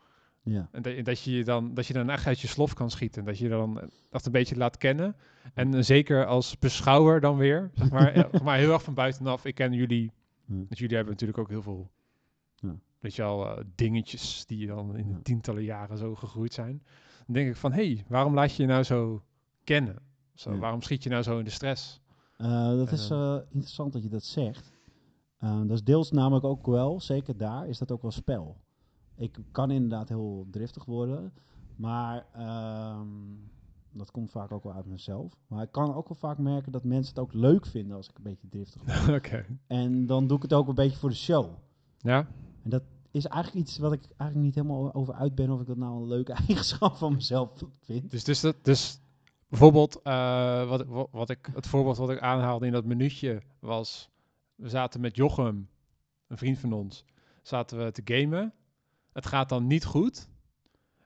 [0.44, 3.26] Ja, En dat, dat, je dan, dat je dan echt uit je slof kan schieten.
[3.26, 5.16] Dat je dan echt een beetje laat kennen.
[5.54, 7.72] En eh, zeker als beschouwer dan weer.
[7.74, 9.46] Zeg maar, maar heel erg van buitenaf.
[9.46, 10.12] Ik ken jullie.
[10.46, 10.56] Ja.
[10.70, 11.92] Jullie hebben natuurlijk ook heel veel.
[12.56, 12.76] Ja.
[13.00, 16.84] Weet je al, eh, dingetjes die dan in tientallen jaren zo gegroeid zijn.
[17.26, 19.24] Dan denk ik van, hé, hey, waarom laat je je nou zo
[19.64, 20.09] kennen?
[20.40, 20.58] Zo, Ja.
[20.58, 22.02] Waarom schiet je nou zo in de stress?
[22.38, 24.72] Eh, dat En, is eh, interessant dat je dat zegt.
[25.38, 28.58] Eh, dat is deels namelijk ook wel, zeker daar, is dat ook wel spel.
[29.16, 31.34] Ik kan inderdaad heel driftig worden,
[31.76, 33.08] maar ehm,
[33.92, 35.34] dat komt vaak ook wel uit mezelf.
[35.48, 38.18] Maar ik kan ook wel vaak merken dat mensen het ook leuk vinden als ik
[38.18, 39.10] een beetje driftig word.
[39.18, 39.46] Oké.
[39.68, 41.50] en dan doe ik het ook een beetje voor de show.
[41.98, 42.28] Ja?
[42.64, 45.68] En dat is eigenlijk iets wat ik eigenlijk niet helemaal over uit ben of ik
[45.68, 48.12] dat nou een leuke eigenschap van mezelf vind.
[48.12, 49.00] Dus, dus, dat, dus
[49.50, 54.10] bijvoorbeeld, eh, wat, wat, wat ik, het voorbeeld wat ik aanhaalde in dat minuutje was,
[54.56, 55.70] we zaten met Jochem,
[56.28, 57.06] een vriend van ons,
[57.42, 58.54] zaten we te gamen.
[59.14, 60.30] Het gaat dan niet goed.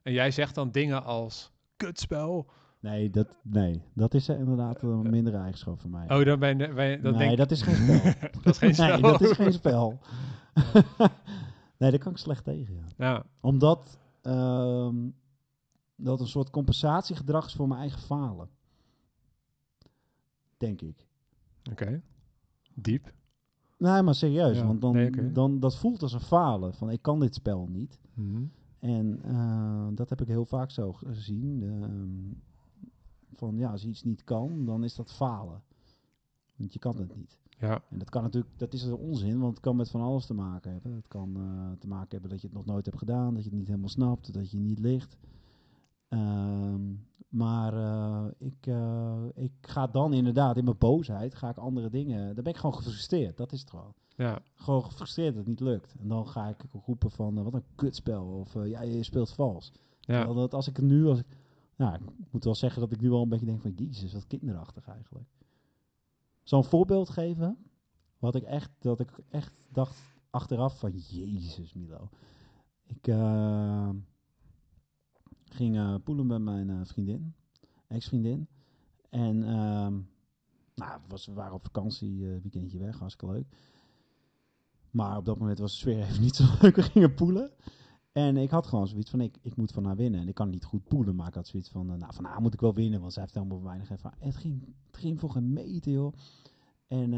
[0.01, 2.49] En jij zegt dan dingen als, kutspel.
[2.79, 6.17] Nee, dat, nee, dat is eh, inderdaad een mindere eigenschap van mij.
[6.19, 8.13] Oh, dan ben je, ben je- dan nee, denk dat is geen spel.
[8.43, 8.89] dat is geen spel.
[8.91, 9.99] Nee, dat is geen spel.
[11.77, 12.85] nee, daar kan ik slecht tegen, ja.
[12.97, 14.95] Ja, Omdat ehm,
[16.03, 18.49] dat een soort compensatiegedrag is voor mijn eigen falen.
[20.57, 21.07] Denk ik.
[21.71, 22.01] oké.
[22.73, 23.13] Diep.
[23.77, 26.73] Nee, maar serieus, Ja, want dan, nee, dan dat voelt als een falen.
[26.73, 27.99] Van ik kan dit spel niet.
[28.13, 28.43] Mhm.
[28.79, 31.63] En eh, dat heb ik heel vaak zo gezien.
[31.63, 32.41] ehm,
[33.35, 35.63] van ja, als iets niet kan, dan is dat falen.
[36.55, 37.37] Want je kan het niet.
[37.59, 40.25] Ja, En dat kan natuurlijk, dat is een onzin, want het kan met van alles
[40.25, 40.93] te maken hebben.
[40.95, 43.49] Het kan eh, te maken hebben dat je het nog nooit hebt gedaan, dat je
[43.49, 45.17] het niet helemaal snapt, dat je niet ligt.
[46.13, 46.93] Ehm,
[47.29, 52.35] maar eh, ik, eh, ik ga dan inderdaad in mijn boosheid, ga ik andere dingen,
[52.35, 53.37] dan ben ik gewoon gefrustreerd.
[53.37, 53.93] Dat is het gewoon.
[54.15, 55.95] ja, Gewoon gefrustreerd dat het niet lukt.
[55.99, 59.71] En dan ga ik roepen van, eh, wat een kutspel, of ja, je speelt vals.
[59.99, 60.33] ja.
[60.33, 61.37] Dat als ik het nu, als ik,
[61.75, 64.27] nou, ik moet wel zeggen dat ik nu wel een beetje denk van, jezus, wat
[64.27, 65.29] kinderachtig eigenlijk.
[66.43, 67.57] Zal een voorbeeld geven,
[68.19, 72.09] wat ik echt, dat ik echt dacht achteraf van, jezus Milo.
[72.85, 73.07] Ik
[75.53, 77.33] ging poelen met mijn eh, vriendin,
[77.87, 78.47] ex-vriendin.
[79.09, 79.99] En ehm,
[80.75, 83.47] nou, was, we waren op vakantie, eh, weekendje weg, hartstikke leuk.
[84.91, 87.51] Maar op dat moment was de sfeer even niet zo leuk, we gingen poelen.
[88.11, 90.21] En ik had gewoon zoiets van, ik, ik moet van haar winnen.
[90.21, 92.41] En ik kan niet goed poelen, maar ik had zoiets van, eh, nou, van haar
[92.41, 94.23] moet ik wel winnen, want zij heeft helemaal weinig ervaring.
[94.23, 96.13] Het ging, het ging voor geen meter, joh.
[96.87, 97.13] En,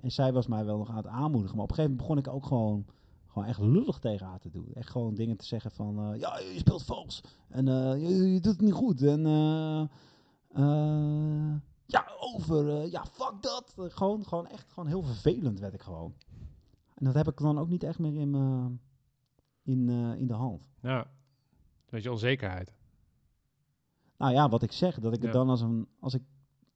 [0.00, 1.56] en zij was mij wel nog aan het aanmoedigen.
[1.56, 2.86] Maar op een gegeven moment begon ik ook gewoon,
[3.28, 4.70] gewoon echt lullig tegen haar te doen.
[4.74, 7.20] Echt gewoon dingen te zeggen van, eh, ja, je speelt vals.
[7.48, 9.02] En eh, je, je doet het niet goed.
[9.02, 9.84] En eh,
[11.86, 12.90] ja, over.
[12.90, 13.74] ja, fuck dat.
[13.76, 16.14] Gewoon, gewoon echt gewoon heel vervelend werd ik gewoon.
[16.94, 18.34] En dat heb ik dan ook niet echt meer in,
[19.62, 19.88] in,
[20.18, 20.68] in de hand.
[20.82, 20.98] ja.
[21.00, 22.72] Een beetje onzekerheid.
[24.16, 25.24] Nou ja, wat ik zeg, dat ik Ja.
[25.24, 26.22] het dan als een, als ik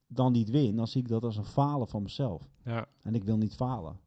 [0.07, 2.49] dan niet win, dan zie ik dat als een falen van mezelf.
[2.63, 3.99] Ja, En ik wil niet falen.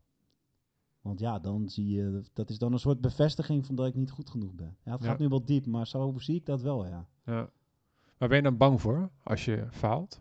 [1.07, 4.11] Want ja, dan zie je, dat is dan een soort bevestiging van dat ik niet
[4.11, 4.77] goed genoeg ben.
[4.85, 5.09] Ja, het Ja.
[5.09, 7.09] gaat nu wel diep, maar zo zie ik dat wel, ja.
[7.25, 7.51] ja.
[8.19, 10.21] Waar ben je dan bang voor als je faalt?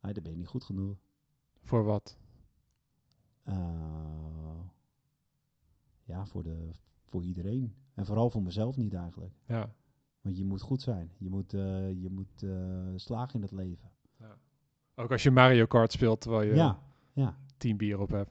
[0.00, 0.96] Nee, dan ben je niet goed genoeg.
[1.62, 2.18] Voor wat?
[3.42, 4.60] Eh,
[6.04, 6.70] ja, voor, de,
[7.04, 7.74] voor iedereen.
[7.94, 9.34] En vooral voor mezelf niet eigenlijk.
[9.46, 9.74] Ja.
[10.20, 11.10] Want je moet goed zijn.
[11.18, 13.90] Je moet, eh, je moet eh, slagen in het leven.
[14.94, 16.82] Ook als je Mario Kart speelt terwijl je Ja,
[17.12, 17.36] ja.
[17.56, 18.30] tien bier op hebt.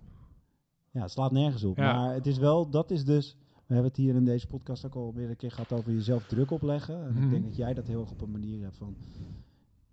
[0.91, 1.77] Ja, het slaat nergens op.
[1.77, 1.93] Ja.
[1.93, 3.37] Maar het is wel, dat is dus...
[3.65, 6.51] We hebben het hier in deze podcast ook al meerdere keer gehad over jezelf druk
[6.51, 7.03] opleggen.
[7.05, 7.23] En Mhm.
[7.23, 8.95] ik denk dat jij dat heel erg op een manier hebt van...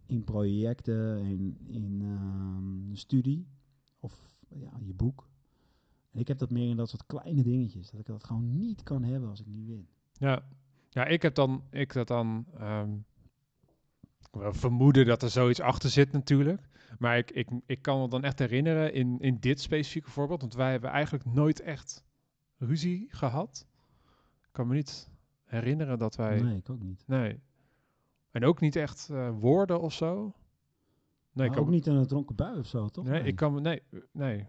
[0.06, 3.46] In projecten, in, in ehm, studie.
[4.00, 5.28] Of ja, je boek.
[6.12, 7.90] En ik heb dat meer in dat soort kleine dingetjes.
[7.90, 9.87] Dat ik dat gewoon niet kan hebben als ik niet win.
[10.12, 10.42] Ja,
[10.90, 12.46] ja ik heb dan, ik heb dan
[14.30, 16.68] wel vermoeden dat er zoiets achter zit natuurlijk.
[16.99, 20.55] Maar ik, ik, ik kan me dan echt herinneren in, in dit specifieke voorbeeld, want
[20.55, 22.05] wij hebben eigenlijk nooit echt
[22.59, 23.66] ruzie gehad.
[24.42, 25.11] Ik kan me niet
[25.44, 26.40] herinneren dat wij...
[26.40, 27.03] Nee, ik ook niet.
[27.07, 27.40] Nee.
[28.31, 30.35] En ook niet echt eh, woorden of zo.
[31.33, 33.05] Nee, ik ook niet in een dronken bui of zo, toch?
[33.05, 33.61] Nee, ik kan me...
[33.61, 34.46] Nee, nee.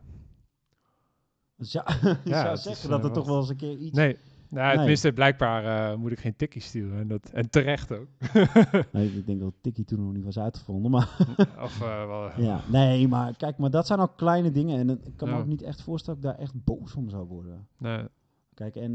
[1.55, 1.85] Dus ja,
[2.23, 3.97] Ja, zou het zeggen is, dat eh, er toch wat- wel eens een keer iets...
[3.97, 4.17] Nee.
[4.49, 4.75] Nou, Nee.
[4.75, 6.99] tenminste, blijkbaar eh, moet ik geen tikkie sturen.
[6.99, 8.07] En, dat, en terecht ook.
[8.91, 11.09] Nee, ik denk dat Tikkie toen nog niet was uitgevonden, maar...
[11.65, 12.41] of eh, wel...
[12.41, 14.79] Ja, nee, maar kijk, maar dat zijn ook kleine dingen.
[14.79, 17.27] En ik kan me ook niet echt voorstellen dat ik daar echt boos om zou
[17.27, 17.67] worden.
[17.77, 18.03] Nee.
[18.53, 18.91] Kijk, en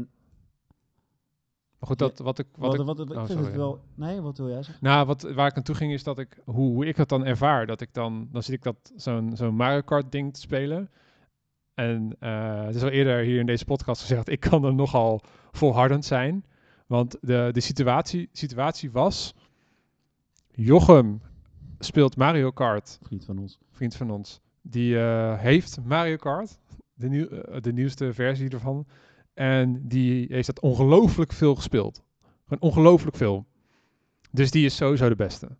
[1.79, 2.47] Maar goed, dat, wat ik...
[2.57, 3.79] Wat wat, ik wat, oh, vind het wel...
[3.95, 4.83] Nee, wat wil jij zeggen?
[4.83, 7.65] Nou, wat, waar ik naartoe ging is dat ik, hoe, hoe ik het dan ervaar,
[7.65, 10.89] dat ik dan, dan zit ik dat zo'n zo'n Mario Kart ding te spelen.
[11.73, 15.21] En eh, het is al eerder hier in deze podcast gezegd, ik kan er nogal
[15.51, 16.45] volhardend zijn.
[16.87, 19.33] Want de, de situatie, situatie was,
[20.51, 21.21] Jochem
[21.79, 23.59] speelt Mario Kart, Vriend van ons.
[23.71, 24.41] vriend van ons.
[24.61, 26.59] Die eh, heeft Mario Kart,
[26.93, 28.85] de, nieuw, eh, de nieuwste versie ervan.
[29.33, 32.03] En die heeft dat ongelooflijk veel gespeeld.
[32.47, 33.45] Gewoon ongelooflijk veel.
[34.31, 35.57] Dus die is sowieso de beste.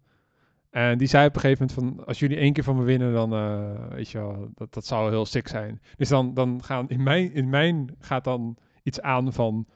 [0.74, 3.14] En die zei op een gegeven moment van, als jullie één keer van me winnen,
[3.14, 5.82] dan, eh, weet je wel, dat, dat zou heel sick zijn.
[5.98, 9.68] Dus dan, dan gaan, in mijn, in mijn gaat dan iets aan van,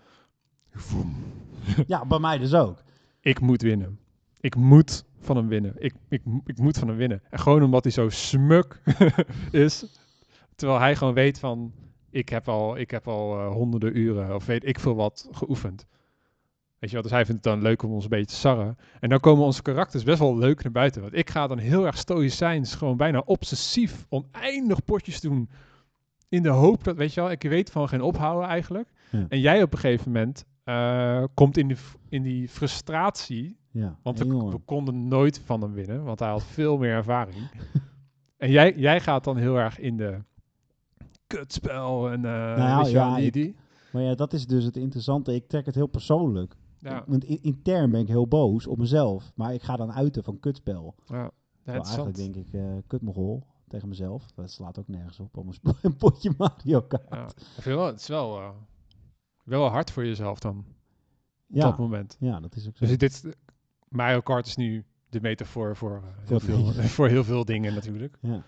[1.88, 2.84] Ja, bij mij dus ook.
[3.20, 4.00] ik moet winnen.
[4.40, 5.74] Ik moet van hem winnen.
[5.78, 7.22] Ik, ik, ik moet van hem winnen.
[7.30, 8.82] En gewoon omdat hij zo smuk
[9.52, 9.86] is.
[10.56, 11.74] Terwijl hij gewoon weet van...
[12.10, 15.88] Ik heb al, ik heb al eh, honderden uren of weet ik veel wat geoefend.
[16.80, 18.78] Weet je wel, dus hij vindt het dan leuk om ons een beetje te sarren.
[19.00, 21.02] En dan komen onze karakters best wel leuk naar buiten.
[21.02, 25.50] Want ik ga dan heel erg stoïcijns, gewoon bijna obsessief, oneindig potjes doen.
[26.30, 28.90] In de hoop dat, weet je wel, ik weet van geen ophouden eigenlijk.
[29.12, 29.26] Ja.
[29.30, 31.78] En jij op een gegeven moment eh, komt in die,
[32.10, 36.78] in die frustratie Ja, want we, konden nooit van hem winnen, want hij had veel
[36.78, 37.50] meer ervaring.
[38.38, 40.18] en jij, jij gaat dan heel erg in de
[41.28, 43.56] kutspel en ja, weet je wel, ja, die.
[43.92, 45.36] Maar ja, dat is dus het interessante.
[45.36, 46.56] Ik trek het heel persoonlijk.
[46.90, 49.32] Ja, Want in- intern ben ik heel boos op mezelf.
[49.36, 50.96] Maar ik ga dan uiten van kutspel.
[51.06, 51.32] ja.
[51.66, 51.98] interessant.
[52.08, 54.32] eigenlijk denk ik, eh kutmogol tegen mezelf.
[54.32, 55.50] Dat slaat ook nergens op om
[55.82, 57.10] een, potje Mario Kart.
[57.10, 57.26] Ja.
[57.28, 58.50] Ik vind wel, het is wel, eh,
[59.44, 60.66] wel hard voor jezelf dan, op
[61.48, 62.18] Ja, dat moment.
[62.20, 62.86] ja, dat is ook zo.
[62.86, 63.36] Dus dit,
[63.90, 68.18] Mario Kart is nu de metafoor voor, eh, heel, veel, voor heel veel dingen natuurlijk.
[68.22, 68.44] Ja.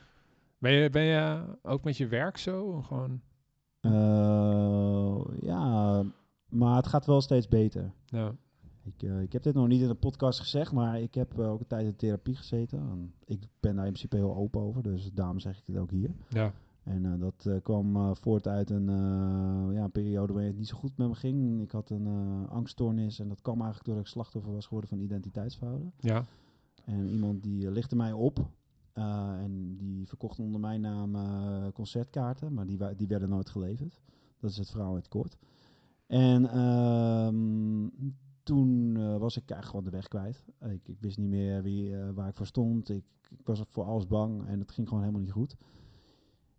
[0.58, 2.82] Ben je, ben je ook met je werk zo?
[2.82, 3.22] Gewoon,
[5.42, 6.04] ja,
[6.50, 7.94] maar het gaat wel steeds beter.
[8.06, 8.36] ja.
[8.84, 11.52] Ik, eh, ik heb dit nog niet in de podcast gezegd, maar ik heb eh,
[11.52, 12.80] ook een tijd in therapie gezeten.
[12.80, 15.92] En ik ben daar in principe heel open over, dus daarom zeg ik het ook
[15.92, 16.16] hier.
[16.30, 16.54] ja.
[16.84, 18.86] En eh, dat kwam voort uit een,
[19.74, 21.62] ja, een periode waarin het niet zo goed met me ging.
[21.62, 22.08] Ik had een
[22.48, 25.94] angststoornis en dat kwam eigenlijk doordat ik slachtoffer was geworden van identiteitsfouten.
[26.00, 26.26] Ja,
[26.86, 28.50] En iemand die lichtte mij op.
[28.94, 31.16] en die verkocht onder mijn naam
[31.74, 34.02] concertkaarten, maar die, die werden nooit geleverd.
[34.40, 35.38] Dat is het verhaal in het kort.
[36.10, 37.88] En ehm,
[38.44, 40.46] toen eh, was ik eigenlijk gewoon de weg kwijt.
[40.60, 42.90] Ik, ik wist niet meer wie, eh, waar ik voor stond.
[42.90, 45.56] Ik, ik was voor alles bang en het ging gewoon helemaal niet goed.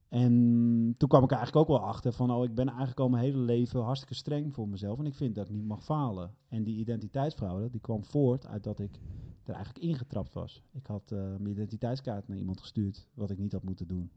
[0.08, 3.22] En toen kwam ik eigenlijk ook wel achter van, oh, ik ben eigenlijk al mijn
[3.22, 4.98] hele leven hartstikke streng voor mezelf.
[4.98, 6.34] En ik vind dat ik niet mag falen.
[6.48, 9.00] En die identiteitsfraude, die kwam voort uit dat ik
[9.44, 10.62] er eigenlijk ingetrapt was.
[10.72, 14.10] Ik had eh, mijn identiteitskaart naar iemand gestuurd, wat ik niet had moeten doen.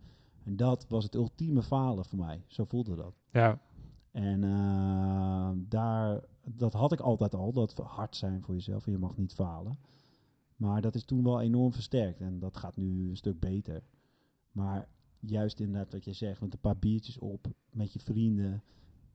[0.44, 2.44] En dat was het ultieme falen voor mij.
[2.48, 3.22] Zo voelde dat.
[3.32, 3.60] ja,
[4.14, 8.98] En eh, daar, dat had ik altijd al, dat hard zijn voor jezelf en je
[8.98, 9.78] mag niet falen.
[10.56, 13.84] Maar dat is toen wel enorm versterkt en dat gaat nu een stuk beter.
[14.52, 14.88] Maar
[15.20, 18.64] juist inderdaad wat je zegt, met een paar biertjes op, met je vrienden,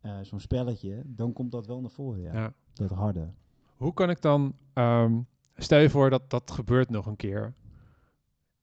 [0.00, 2.32] eh, zo'n spelletje, dan komt dat wel naar voren, ja.
[2.32, 2.54] ja.
[2.72, 3.32] Dat harde.
[3.76, 5.20] Hoe kan ik dan, ehm,
[5.56, 7.54] stel je voor dat dat gebeurt nog een keer.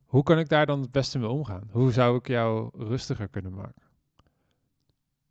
[0.05, 1.69] Hoe kan ik daar dan het beste mee omgaan?
[1.71, 3.84] Hoe zou ik jou rustiger kunnen maken?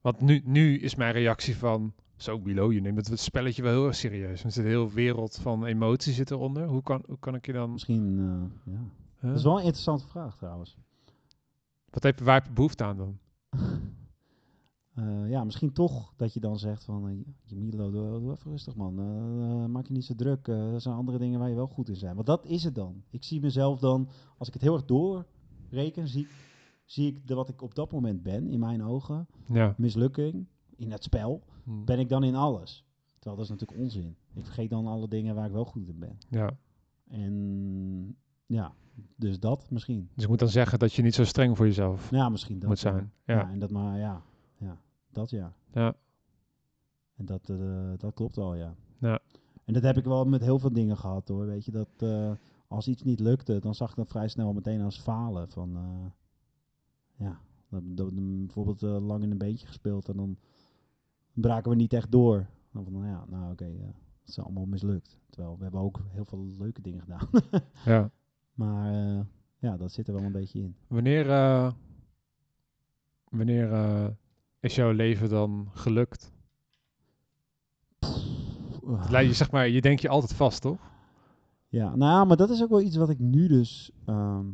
[0.05, 3.87] Want nu, nu is mijn reactie van, zo Bilo, je neemt het spelletje wel heel
[3.87, 4.45] erg serieus.
[4.45, 6.67] Er zit een hele wereld van emoties zit eronder.
[6.67, 7.73] Hoe kan, hoe kan ik je dan...
[7.73, 8.81] Misschien, eh, ja.
[9.21, 9.29] Huh?
[9.29, 10.77] Dat is wel een interessante vraag trouwens.
[11.91, 13.19] Wat heb, waar heb je behoefte aan dan?
[14.95, 18.75] eh, ja, misschien toch dat je dan zegt van, je Milo, doe, doe even rustig
[18.75, 18.95] man.
[19.71, 20.49] Maak je niet zo druk.
[20.49, 22.15] Er zijn andere dingen waar je wel goed in bent.
[22.15, 23.03] Want dat is het dan.
[23.11, 26.27] Ik zie mezelf dan, als ik het heel erg doorreken, zie,
[26.85, 29.27] zie ik de, wat ik op dat moment ben, in mijn ogen.
[29.53, 29.75] Ja.
[29.79, 31.85] Mislukking, in het spel, Hm.
[31.85, 32.85] ben ik dan in alles.
[33.15, 34.17] Terwijl dat is natuurlijk onzin.
[34.35, 36.19] Ik vergeet dan alle dingen waar ik wel goed in ben.
[36.29, 36.57] ja.
[37.09, 38.17] En
[38.47, 38.75] ja,
[39.17, 40.09] dus dat misschien.
[40.15, 42.69] Dus ik moet dan zeggen dat je niet zo streng voor jezelf Ja, misschien dat.
[42.69, 43.13] moet zijn.
[43.25, 43.35] Ja.
[43.35, 43.51] Ja.
[43.51, 44.23] en dat maar, ja,
[44.59, 44.79] ja,
[45.13, 45.53] dat ja.
[45.73, 45.95] Ja.
[47.17, 48.75] En dat, eh, dat klopt wel, ja.
[48.99, 49.19] Ja.
[49.65, 51.47] En dat heb ik wel met heel veel dingen gehad hoor.
[51.47, 52.33] Weet je, dat eh,
[52.69, 55.49] als iets niet lukte, dan zag ik dat vrij snel meteen als falen.
[55.51, 56.11] Van, eh,
[57.17, 60.37] ja, dat, bijvoorbeeld eh, lang in een beentje gespeeld en dan
[61.33, 62.47] braken we niet echt door.
[62.73, 63.87] Dan van, nou ja, nou oké, eh,
[64.21, 65.19] het is allemaal mislukt.
[65.31, 67.29] Terwijl we hebben ook heel veel leuke dingen gedaan.
[67.85, 68.11] ja.
[68.55, 69.21] maar eh,
[69.59, 70.77] ja, dat zit er wel een beetje in.
[70.87, 71.27] Wanneer,
[73.29, 74.17] wanneer
[74.61, 76.33] is jouw leven dan gelukt?
[79.11, 80.93] Je, zeg maar, je denkt je altijd vast, toch?
[81.69, 84.47] Ja, nou ja, maar dat is ook wel iets wat ik nu dus ehm,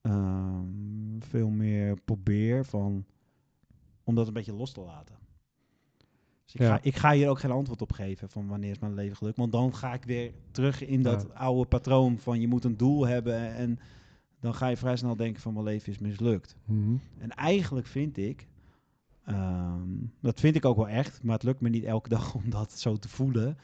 [0.00, 3.04] ehm, veel meer probeer van
[4.04, 5.14] om dat een beetje los te laten.
[6.44, 6.68] Dus ik, Ja.
[6.68, 9.36] ga, ik ga hier ook geen antwoord op geven van wanneer is mijn leven gelukt.
[9.36, 11.34] Want dan ga ik weer terug in dat Ja.
[11.38, 13.78] oude patroon van je moet een doel hebben en
[14.40, 16.56] dan ga je vrij snel denken van mijn leven is mislukt.
[16.64, 16.96] Mhm.
[17.18, 18.46] En eigenlijk vind ik,
[19.24, 19.88] ehm,
[20.20, 22.72] dat vind ik ook wel echt, maar het lukt me niet elke dag om dat
[22.72, 23.58] zo te voelen.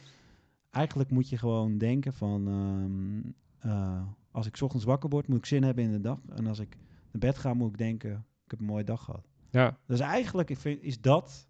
[0.70, 3.32] Eigenlijk moet je gewoon denken van, ehm,
[3.72, 6.18] eh, als ik 's ochtends wakker word, moet ik zin hebben in de dag.
[6.34, 6.76] En als ik
[7.12, 8.10] naar bed ga, moet ik denken,
[8.44, 9.28] ik heb een mooie dag gehad.
[9.50, 11.48] Ja, Dus eigenlijk ik vind, is dat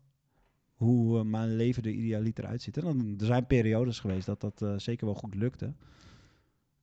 [0.74, 2.76] hoe eh, mijn leven er idealiter uitziet.
[2.76, 5.74] En dan, er zijn periodes geweest dat dat eh, zeker wel goed lukte.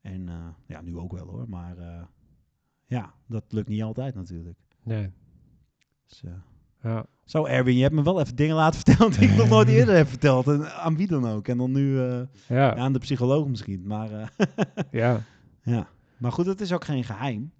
[0.01, 0.35] En eh,
[0.65, 1.75] ja, nu ook wel hoor, maar
[2.85, 4.59] ja, dat lukt niet altijd natuurlijk.
[4.83, 5.11] nee.
[6.07, 6.23] Dus,
[6.81, 7.05] Ja.
[7.25, 9.95] zo, Erwin, je hebt me wel even dingen laten vertellen die ik nog nooit eerder
[9.95, 10.47] heb verteld.
[10.47, 11.47] En aan wie dan ook.
[11.47, 12.27] En dan nu Ja.
[12.47, 13.87] ja, aan de psycholoog misschien.
[13.87, 14.33] Maar,
[14.91, 15.21] ja.
[15.61, 15.87] ja.
[16.17, 17.51] maar goed, het is ook geen geheim.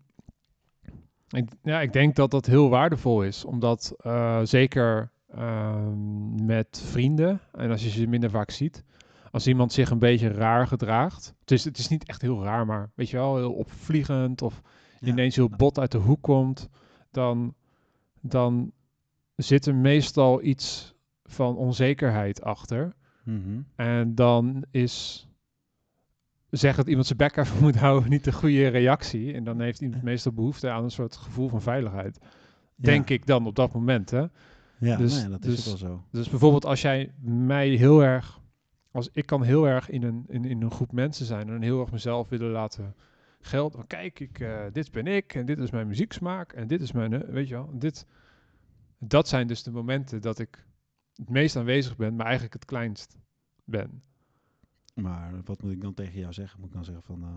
[1.29, 7.39] Ik, ja, ik denk dat dat heel waardevol is, omdat eh, zeker ehm, met vrienden
[7.51, 8.83] en als je ze minder vaak ziet,
[9.31, 12.65] als iemand zich een beetje raar gedraagt, het is, het is niet echt heel raar,
[12.65, 14.61] maar weet je wel, heel opvliegend of
[14.99, 15.07] Ja.
[15.07, 16.69] ineens heel bot uit de hoek komt,
[17.11, 17.53] dan,
[18.21, 18.71] dan
[19.35, 22.93] zit er meestal iets van onzekerheid achter.
[23.23, 23.61] Mhm.
[23.75, 25.26] En dan is
[26.49, 29.33] zeggen dat iemand zijn bek even moet houden niet de goede reactie.
[29.33, 32.19] En dan heeft iemand meestal behoefte aan een soort gevoel van veiligheid.
[32.75, 33.15] Denk ja.
[33.15, 34.09] ik dan op dat moment.
[34.09, 34.25] Hè?
[34.79, 36.03] Ja, Dus- dat dus- is ook wel zo.
[36.11, 38.39] Dus bijvoorbeeld als jij mij heel erg...
[38.91, 41.81] Als ik kan heel erg in een, in, in een groep mensen zijn en heel
[41.81, 42.95] erg mezelf willen laten
[43.39, 43.77] gelden.
[43.77, 46.91] Van, Kijk, ik, eh, dit ben ik en dit is mijn muzieksmaak en dit is
[46.91, 47.13] mijn...
[47.13, 48.05] eh, weet je wel, dit...
[48.99, 50.65] Dat zijn dus de momenten dat ik
[51.15, 53.17] het meest aanwezig ben, maar eigenlijk het kleinst
[53.63, 54.03] ben.
[55.01, 56.59] Maar wat moet ik dan tegen jou zeggen?
[56.59, 57.21] Moet ik dan zeggen van...
[57.23, 57.27] eh,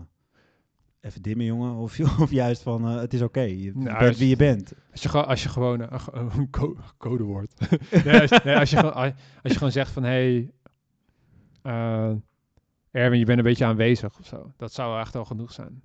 [0.99, 1.75] even dimmen, jongen?
[1.75, 3.41] Of, of juist van, eh, het is oké.
[3.41, 4.73] Je Nou, bent als- wie je bent.
[4.91, 7.59] Als je, gewoon- als je gewoon ge- een co- codewoord.
[8.05, 9.13] nee, als, nee, als, je gewoon, als
[9.51, 10.51] je gewoon zegt van hey,
[11.61, 12.13] eh,
[12.91, 14.51] Erwin, je bent een beetje aanwezig of zo.
[14.57, 15.83] Dat zou echt al genoeg zijn.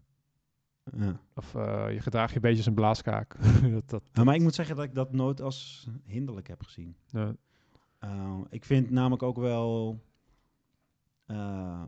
[0.99, 1.21] Ja.
[1.35, 1.53] Of
[1.93, 3.37] je gedraagt je een beetje als een blaaskaak.
[3.73, 6.97] dat, dat, Nou, maar ik moet zeggen dat ik dat nooit als hinderlijk heb gezien.
[7.13, 7.29] eh,
[8.05, 10.01] Uh, ik vind namelijk ook wel.
[11.27, 11.83] Uh,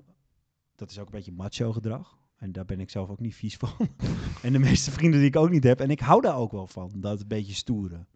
[0.74, 2.18] dat is ook een beetje macho gedrag.
[2.37, 3.70] En daar ben ik zelf ook niet vies van.
[4.42, 5.81] en de meeste vrienden die ik ook niet heb.
[5.81, 6.92] En ik hou daar ook wel van.
[6.96, 8.09] Dat een beetje stoeren.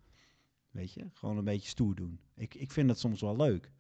[0.71, 1.07] Weet je?
[1.13, 2.21] Gewoon een beetje stoer doen.
[2.35, 3.73] Ik, ik vind dat soms wel leuk.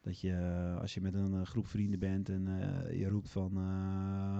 [0.00, 3.30] Dat je, eh, als je met een eh, groep vrienden bent en eh, je roept
[3.30, 3.56] van...
[3.56, 4.38] eh,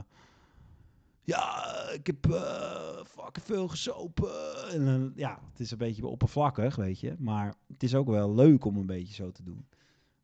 [1.23, 4.33] ja, ik heb eh fucking veel gesopen.
[4.73, 7.15] En, ja, het is een beetje oppervlakkig, weet je.
[7.19, 9.67] Maar het is ook wel leuk om een beetje zo te doen.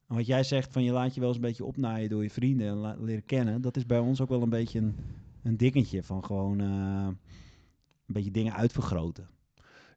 [0.09, 2.31] En wat jij zegt van je laat je wel eens een beetje opnaaien door je
[2.31, 3.61] vrienden en la- leren kennen.
[3.61, 4.97] Dat is bij ons ook wel een beetje een,
[5.43, 6.67] een dingetje van gewoon eh,
[8.07, 9.29] een beetje dingen uitvergroten.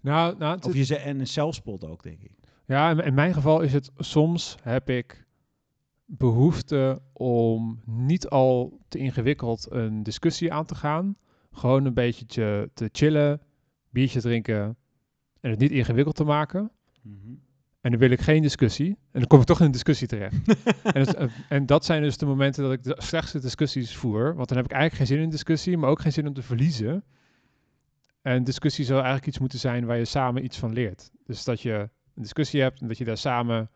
[0.02, 2.32] nou, nou, Of je ze en een zelfspot ook, denk ik.
[2.66, 5.28] ja, in, in mijn geval is het soms heb ik
[6.06, 11.16] behoefte om niet al te ingewikkeld een discussie aan te gaan.
[11.52, 13.42] Gewoon een beetje te, te chillen,
[13.90, 14.78] biertje drinken
[15.40, 16.72] en het niet ingewikkeld te maken.
[17.82, 18.88] En dan wil ik geen discussie.
[19.12, 20.36] En dan kom ik toch in een discussie terecht.
[20.84, 24.36] en, het- en- dat zijn dus de momenten dat ik de slechtste discussies voer.
[24.36, 26.42] Want dan heb ik eigenlijk geen zin in discussie, maar ook geen zin om te
[26.42, 27.04] verliezen.
[28.22, 31.12] En discussie zou eigenlijk iets moeten zijn waar je samen iets van leert.
[31.26, 31.74] Dus dat je
[32.16, 33.70] een discussie hebt en dat je daar samen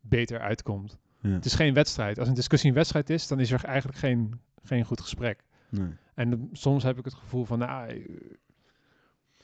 [0.00, 0.98] beter uitkomt.
[1.20, 1.28] Ja.
[1.30, 2.18] Het is geen wedstrijd.
[2.18, 5.44] Als een discussie een wedstrijd is, dan is er eigenlijk geen, geen goed gesprek.
[5.68, 5.88] Nee.
[6.14, 7.96] En soms heb ik het gevoel van, nou, eh,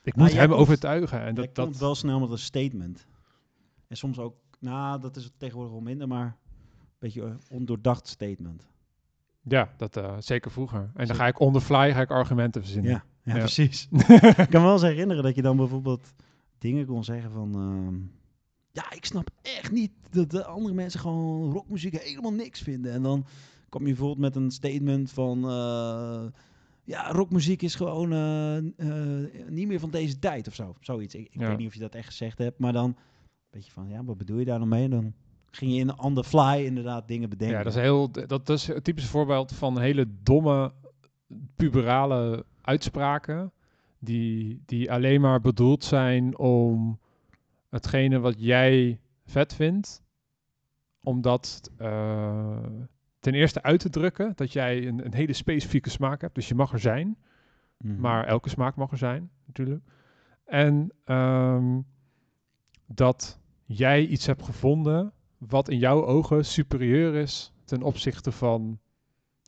[0.02, 1.20] ik moet hem overtuigen.
[1.20, 3.06] En dat, dat komt dat, wel snel met een statement.
[3.88, 6.34] En soms ook, nou, dat is tegenwoordig wel minder, maar een
[6.98, 8.66] beetje een ondoordacht statement.
[9.42, 10.90] Ja, dat eh, zeker vroeger.
[10.94, 12.90] En dan ga ik on the fly ga ik argumenten verzinnen.
[12.90, 13.38] Ja, ja, Ja.
[13.38, 13.88] precies.
[14.36, 16.12] ik kan me wel eens herinneren dat je dan bijvoorbeeld
[16.58, 17.54] dingen kon zeggen van...
[17.54, 17.94] ehm,
[18.72, 22.92] ja, ik snap echt niet dat de andere mensen gewoon rockmuziek helemaal niks vinden.
[22.92, 23.26] En dan
[23.68, 25.48] kom je bijvoorbeeld met een statement van...
[25.50, 26.24] eh,
[26.84, 30.76] ja, rockmuziek is gewoon eh, eh, niet meer van deze tijd of zo.
[30.80, 31.14] Zoiets.
[31.14, 31.48] Ik, ik Ja.
[31.48, 32.96] weet niet of je dat echt gezegd hebt, maar dan...
[33.50, 34.84] Beetje van, ja, wat bedoel je daar dan mee?
[34.84, 35.14] En dan
[35.50, 37.56] ging je in on the fly inderdaad dingen bedenken.
[37.56, 40.72] Ja, dat is, heel, dat is een typisch voorbeeld van hele domme,
[41.56, 43.52] puberale uitspraken.
[43.98, 46.98] Die, die alleen maar bedoeld zijn om
[47.68, 50.02] hetgene wat jij vet vindt,
[51.02, 52.58] om dat eh,
[53.20, 54.32] ten eerste uit te drukken.
[54.34, 56.34] Dat jij een, een hele specifieke smaak hebt.
[56.34, 57.16] Dus je mag er zijn.
[57.78, 58.00] Mhm.
[58.00, 59.82] Maar elke smaak mag er zijn, natuurlijk.
[60.44, 61.78] En ehm,
[62.88, 68.78] dat jij iets hebt gevonden wat in jouw ogen superieur is ten opzichte van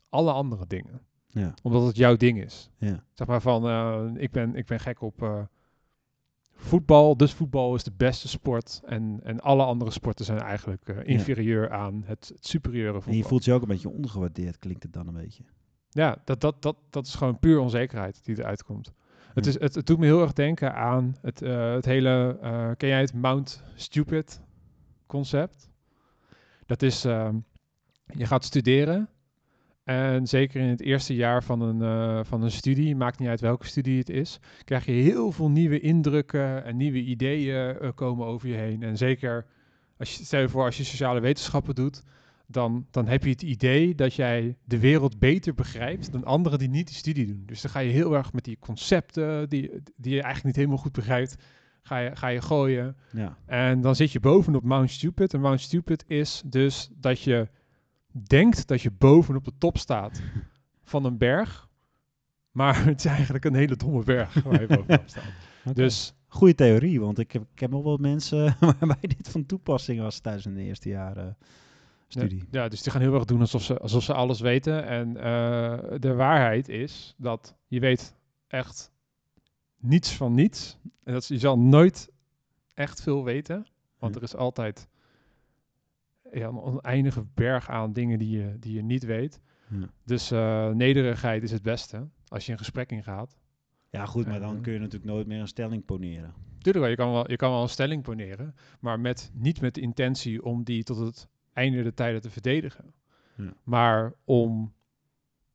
[0.09, 1.01] alle andere dingen.
[1.27, 2.69] Ja, Omdat het jouw ding is.
[2.77, 3.03] ja.
[3.13, 5.41] Zeg maar van, eh, ik, ben, ik ben gek op eh,
[6.53, 8.81] voetbal, dus voetbal is de beste sport.
[8.85, 13.11] En, en alle andere sporten zijn eigenlijk eh, inferieur aan het, het superieure voetbal.
[13.11, 15.43] En je voelt je ook een beetje ondergewaardeerd, klinkt het dan een beetje.
[15.89, 18.93] Ja, dat, dat, dat, dat is gewoon puur onzekerheid die eruit komt.
[19.33, 22.37] Het, is, het, het doet me heel erg denken aan het, eh, het hele...
[22.41, 24.41] eh, ken jij het Mount Stupid
[25.07, 25.69] concept?
[26.65, 27.35] Dat is, ehm,
[28.05, 29.09] je gaat studeren
[29.83, 33.41] en zeker in het eerste jaar van een, eh, van een studie, maakt niet uit
[33.41, 38.47] welke studie het is, krijg je heel veel nieuwe indrukken en nieuwe ideeën komen over
[38.47, 38.83] je heen.
[38.83, 39.45] En zeker,
[39.97, 42.03] als stel je voor als je sociale wetenschappen doet,
[42.51, 46.69] dan, dan heb je het idee dat jij de wereld beter begrijpt dan anderen die
[46.69, 47.43] niet die studie doen.
[47.45, 50.77] Dus dan ga je heel erg met die concepten die, die je eigenlijk niet helemaal
[50.77, 51.35] goed begrijpt,
[51.81, 52.97] ga je, ga je gooien.
[53.11, 55.33] Ja, En dan zit je bovenop Mount Stupid.
[55.33, 57.47] En Mount Stupid is dus dat je
[58.11, 60.21] denkt dat je bovenop de top staat
[60.83, 61.69] van een berg.
[62.51, 65.75] Maar het is eigenlijk een hele domme berg waar je bovenop staat.
[65.75, 69.99] Dus Goede theorie, want ik heb, ik heb nog wel mensen waarbij dit van toepassing
[69.99, 71.25] was tijdens hun eerste jaar eh,
[72.11, 72.43] studie.
[72.51, 74.85] Ja, dus die gaan heel erg doen alsof ze, alsof ze alles weten.
[74.85, 78.15] En eh, de waarheid is dat je weet
[78.47, 78.91] echt
[79.77, 80.77] niets van niets.
[81.03, 82.09] En dat je zal nooit
[82.73, 83.65] echt veel weten.
[83.99, 84.87] Want er is altijd
[86.33, 89.39] ja, een oneindige berg aan dingen die je, die je niet weet.
[89.69, 89.89] Ja.
[90.05, 93.37] Dus eh, nederigheid is het beste als je een gesprek ingaat.
[93.89, 94.61] Ja, goed, maar dan Eh.
[94.61, 96.33] kun je natuurlijk nooit meer een stelling poneren.
[96.59, 99.75] Tuurlijk wel, je kan wel, je kan wel een stelling poneren, maar met, niet met
[99.75, 102.93] de intentie om die tot het einde der tijden te verdedigen.
[103.35, 103.53] Ja.
[103.63, 104.73] Maar om,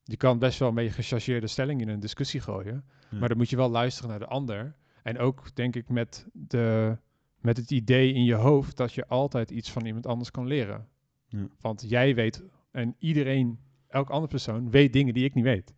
[0.05, 3.19] je kan best wel beetje gechargeerde stelling in een discussie gooien, Ja.
[3.19, 4.75] maar dan moet je wel luisteren naar de ander.
[5.03, 6.97] En ook, denk ik, met, de,
[7.41, 10.89] met het idee in je hoofd dat je altijd iets van iemand anders kan leren.
[11.29, 11.47] Ja.
[11.61, 15.75] Want jij weet, en iedereen, elke andere persoon, weet dingen die ik niet weet.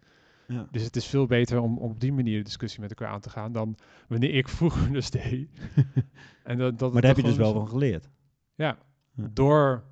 [0.47, 0.69] Ja.
[0.71, 3.21] Dus het is veel beter om, om op die manier de discussie met elkaar aan
[3.21, 3.77] te gaan dan
[4.09, 5.49] wanneer ik vroeger dus deed.
[6.45, 8.09] en dat, dat, Maar daar heb je dus wel van geleerd.
[8.55, 8.79] Ja,
[9.15, 9.29] Ja.
[9.33, 9.85] door,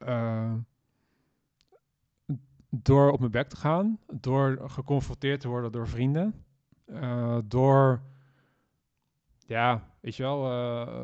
[0.00, 0.52] eh,
[2.70, 6.44] door op mijn bek te gaan, door geconfronteerd te worden door vrienden,
[6.84, 8.02] eh, door,
[9.46, 11.02] ja, weet je wel, eh,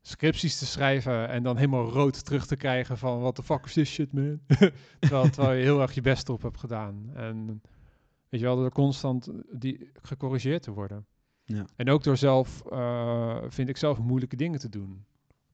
[0.00, 3.72] scripties te schrijven en dan helemaal rood terug te krijgen van what the fuck is
[3.72, 4.40] this shit man.
[4.98, 7.10] terwijl, terwijl je heel erg je best op hebt gedaan.
[7.14, 7.62] En
[8.28, 11.06] weet je wel, door constant die gecorrigeerd te worden.
[11.44, 11.64] Ja.
[11.76, 12.62] En ook door zelf,
[13.48, 15.04] vind ik zelf moeilijke dingen te doen.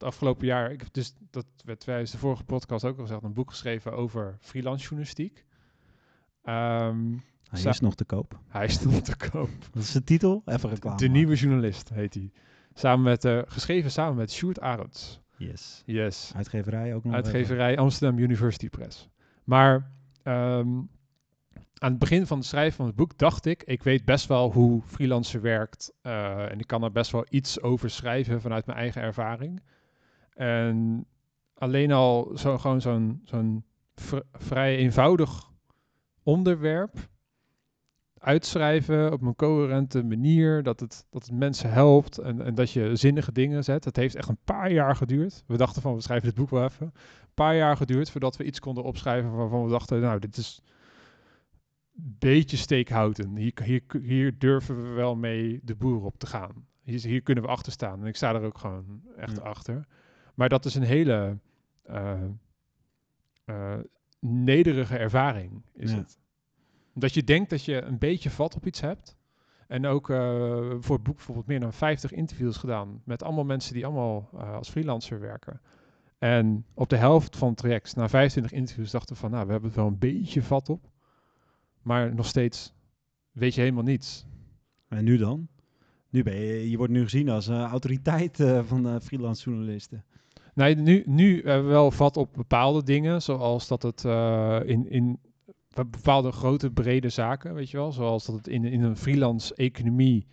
[0.03, 3.23] Het afgelopen jaar, ik heb dus, dat werd tijdens de vorige podcast ook al gezegd,
[3.23, 5.45] een boek geschreven over freelance journalistiek.
[6.43, 7.13] Ehm,
[7.51, 8.39] Hij is nog te koop.
[8.49, 9.49] hij is nog te koop.
[9.73, 10.43] Wat is de titel?
[10.47, 10.97] Even reclame.
[10.97, 12.31] De nieuwe journalist heet hij.
[12.75, 15.21] Samen met, eh, geschreven samen met Sjoerd Arends.
[15.37, 15.83] Yes.
[15.87, 16.33] Yes.
[16.37, 17.25] Uitgeverij ook nog even.
[17.27, 19.09] Uitgeverij Amsterdam University Press.
[19.45, 19.91] Maar
[20.23, 20.69] ehm,
[21.79, 24.53] aan het begin van het schrijven van het boek dacht ik, ik weet best wel
[24.53, 25.93] hoe freelancer werkt.
[26.03, 29.63] eh, en ik kan er best wel iets over schrijven vanuit mijn eigen ervaring.
[30.35, 31.07] En
[31.55, 33.65] alleen al zo, gewoon zo'n zo'n
[33.95, 35.51] vr- vrij eenvoudig
[36.23, 37.11] onderwerp
[38.19, 42.97] uitschrijven op een coherente manier, dat het, dat het mensen helpt en, en dat je
[42.97, 43.85] zinnige dingen zet.
[43.85, 45.45] Het heeft echt een paar jaar geduurd.
[45.47, 46.87] We dachten van, we schrijven dit boek wel even.
[46.87, 50.63] Een paar jaar geduurd voordat we iets konden opschrijven waarvan we dachten, nou, dit is
[51.97, 53.37] een beetje steekhouten.
[53.37, 56.67] Hier, hier, hier durven we wel mee de boer op te gaan.
[56.83, 58.01] Hier, hier kunnen we achter staan.
[58.01, 59.43] En ik sta er ook gewoon echt Ja.
[59.43, 59.87] achter.
[60.35, 61.39] Maar dat is een hele
[61.83, 62.23] eh,
[63.45, 63.79] eh,
[64.21, 65.97] nederige ervaring, is Ja.
[65.97, 66.19] het.
[66.95, 69.17] Dat je denkt dat je een beetje vat op iets hebt.
[69.69, 70.17] En ook eh,
[70.79, 73.03] voor het boek bijvoorbeeld meer dan 50 interviews gedaan.
[73.05, 75.61] Met allemaal mensen die allemaal als freelancer werken.
[76.19, 79.53] En op de helft van het traject, na 25 interviews, dachten we van, nou, we
[79.53, 80.91] hebben het wel een beetje vat op.
[81.83, 82.75] Maar nog steeds
[83.31, 84.27] weet je helemaal niets.
[84.89, 85.49] En nu dan?
[86.09, 90.05] Nu ben je, je wordt nu gezien als uh, autoriteit van freelance journalisten.
[90.55, 94.05] Nee, nu, nu hebben we wel vat op bepaalde dingen, zoals dat het
[94.69, 95.21] in, in
[95.75, 100.27] bepaalde grote brede zaken, weet je wel, zoals dat het in, in een freelance economie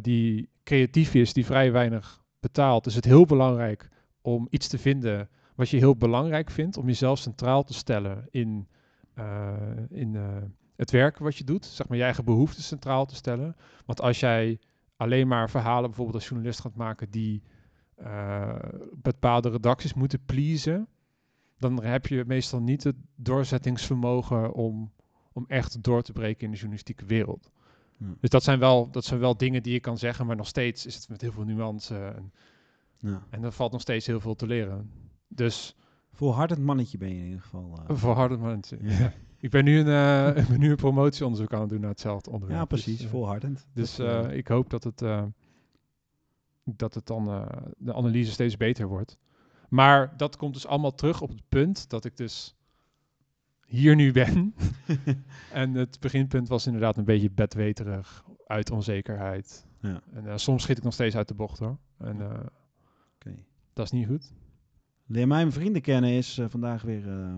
[0.00, 3.88] die creatief is, die vrij weinig betaalt, is het heel belangrijk
[4.22, 8.68] om iets te vinden wat je heel belangrijk vindt, om jezelf centraal te stellen in,
[9.88, 10.16] in
[10.76, 13.56] het werk wat je doet, zeg maar je eigen behoeften centraal te stellen.
[13.86, 14.58] Want als jij
[14.96, 17.42] alleen maar verhalen bijvoorbeeld als journalist gaat maken die
[18.04, 18.54] uh,
[18.92, 20.88] bepaalde redacties moeten pleasen,
[21.58, 24.92] dan heb je meestal niet het doorzettingsvermogen om,
[25.32, 27.50] om echt door te breken in de journalistieke wereld.
[27.96, 28.06] Ja.
[28.20, 30.86] Dus dat zijn, wel, dat zijn wel dingen die je kan zeggen, maar nog steeds
[30.86, 31.96] is het met heel veel nuance.
[31.96, 32.32] En,
[32.98, 33.26] ja.
[33.30, 34.90] en er valt nog steeds heel veel te leren.
[35.28, 35.76] Dus...
[36.12, 37.78] Volhardend mannetje ben je in ieder geval.
[37.90, 39.12] Uh, volhardend mannetje, ja.
[39.38, 42.30] Ik ben nu een, uh, ik ben nu een promotieonderzoek aan het doen naar hetzelfde
[42.30, 42.60] onderwerp.
[42.60, 43.66] Ja, precies, dus, volhardend.
[43.72, 45.02] Dus uh, ik hoop dat het,
[46.64, 47.24] dat het dan
[47.78, 49.18] de analyse steeds beter wordt.
[49.68, 52.56] Maar dat komt dus allemaal terug op het punt dat ik dus
[53.66, 54.54] hier nu ben.
[55.52, 59.66] en het beginpunt was inderdaad een beetje bedweterig, uit onzekerheid.
[59.80, 60.02] Ja.
[60.12, 61.78] En soms schiet ik nog steeds uit de bocht hoor.
[61.98, 62.16] En
[63.14, 63.44] okay.
[63.72, 64.32] dat is niet goed.
[65.06, 67.34] Leer mijn vrienden kennen is uh, vandaag weer uh,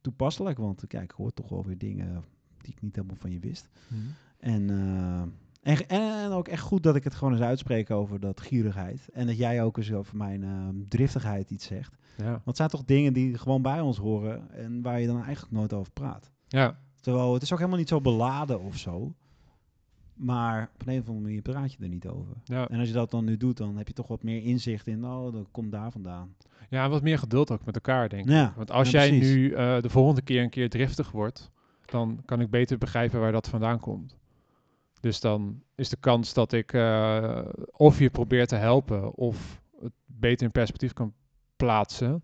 [0.00, 0.58] toepasselijk.
[0.58, 2.24] Want kijk, ik hoor toch wel weer dingen
[2.58, 3.68] die ik niet helemaal van je wist.
[3.88, 4.14] Mm.
[4.38, 5.22] En, uh,
[5.62, 9.08] en, en, ook echt goed dat ik het gewoon eens uitspreek over dat gierigheid.
[9.12, 11.98] En dat jij ook eens over mijn driftigheid iets zegt.
[12.16, 12.30] Ja.
[12.30, 15.52] Want het zijn toch dingen die gewoon bij ons horen en waar je dan eigenlijk
[15.52, 16.30] nooit over praat.
[16.48, 16.78] Ja.
[17.00, 19.14] Terwijl het is ook helemaal niet zo beladen of zo.
[20.14, 22.34] Maar op een of andere manier praat je er niet over.
[22.44, 22.68] Ja.
[22.68, 25.04] En als je dat dan nu doet, dan heb je toch wat meer inzicht in,
[25.04, 26.34] oh, dat komt daar vandaan.
[26.68, 28.30] Ja, wat meer geduld ook met elkaar, denk ik.
[28.30, 31.50] Ja, Want als jij nu uh, de volgende keer een keer driftig wordt,
[31.84, 34.18] dan kan ik beter begrijpen waar dat vandaan komt.
[35.00, 37.38] Dus dan is de kans dat ik uh,
[37.72, 41.12] of je probeer te helpen, of het beter in perspectief kan
[41.56, 42.22] plaatsen,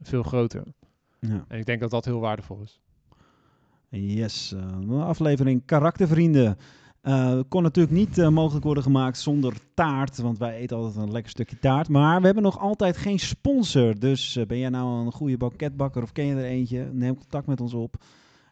[0.00, 0.62] veel groter.
[1.20, 1.44] Ja.
[1.48, 2.80] En ik denk dat dat heel waardevol is.
[3.88, 6.58] Yes, uh, een aflevering Karaktervrienden.
[7.02, 11.12] Uh, kon natuurlijk niet uh, mogelijk worden gemaakt zonder taart, want wij eten altijd een
[11.12, 11.88] lekker stukje taart.
[11.88, 13.98] Maar we hebben nog altijd geen sponsor.
[13.98, 16.88] Dus ben jij nou een goede banketbakker of ken je er eentje?
[16.92, 17.96] Neem contact met ons op.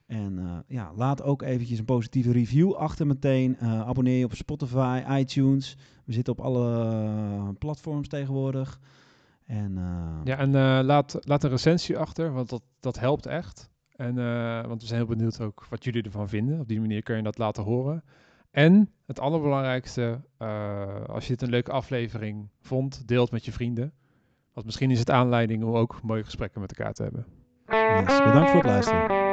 [0.07, 3.59] En ja, laat ook eventjes een positieve review achter meteen.
[3.61, 5.76] abonneer je op Spotify, iTunes.
[6.04, 8.80] We zitten op alle platforms tegenwoordig.
[9.46, 9.74] En,
[10.24, 10.50] ja, en
[10.84, 13.70] laat, laat een recensie achter, want dat, dat helpt echt.
[13.96, 14.14] En,
[14.68, 16.61] want we zijn heel benieuwd ook wat jullie ervan vinden.
[16.61, 18.04] Op die manier kun je dat laten horen.
[18.50, 20.20] En het allerbelangrijkste,
[21.07, 23.92] als je dit een leuke aflevering vond, deelt met je vrienden.
[24.52, 27.26] Want misschien is het aanleiding om ook mooie gesprekken met elkaar te hebben.
[27.66, 29.26] Yes, bedankt voor het luisteren.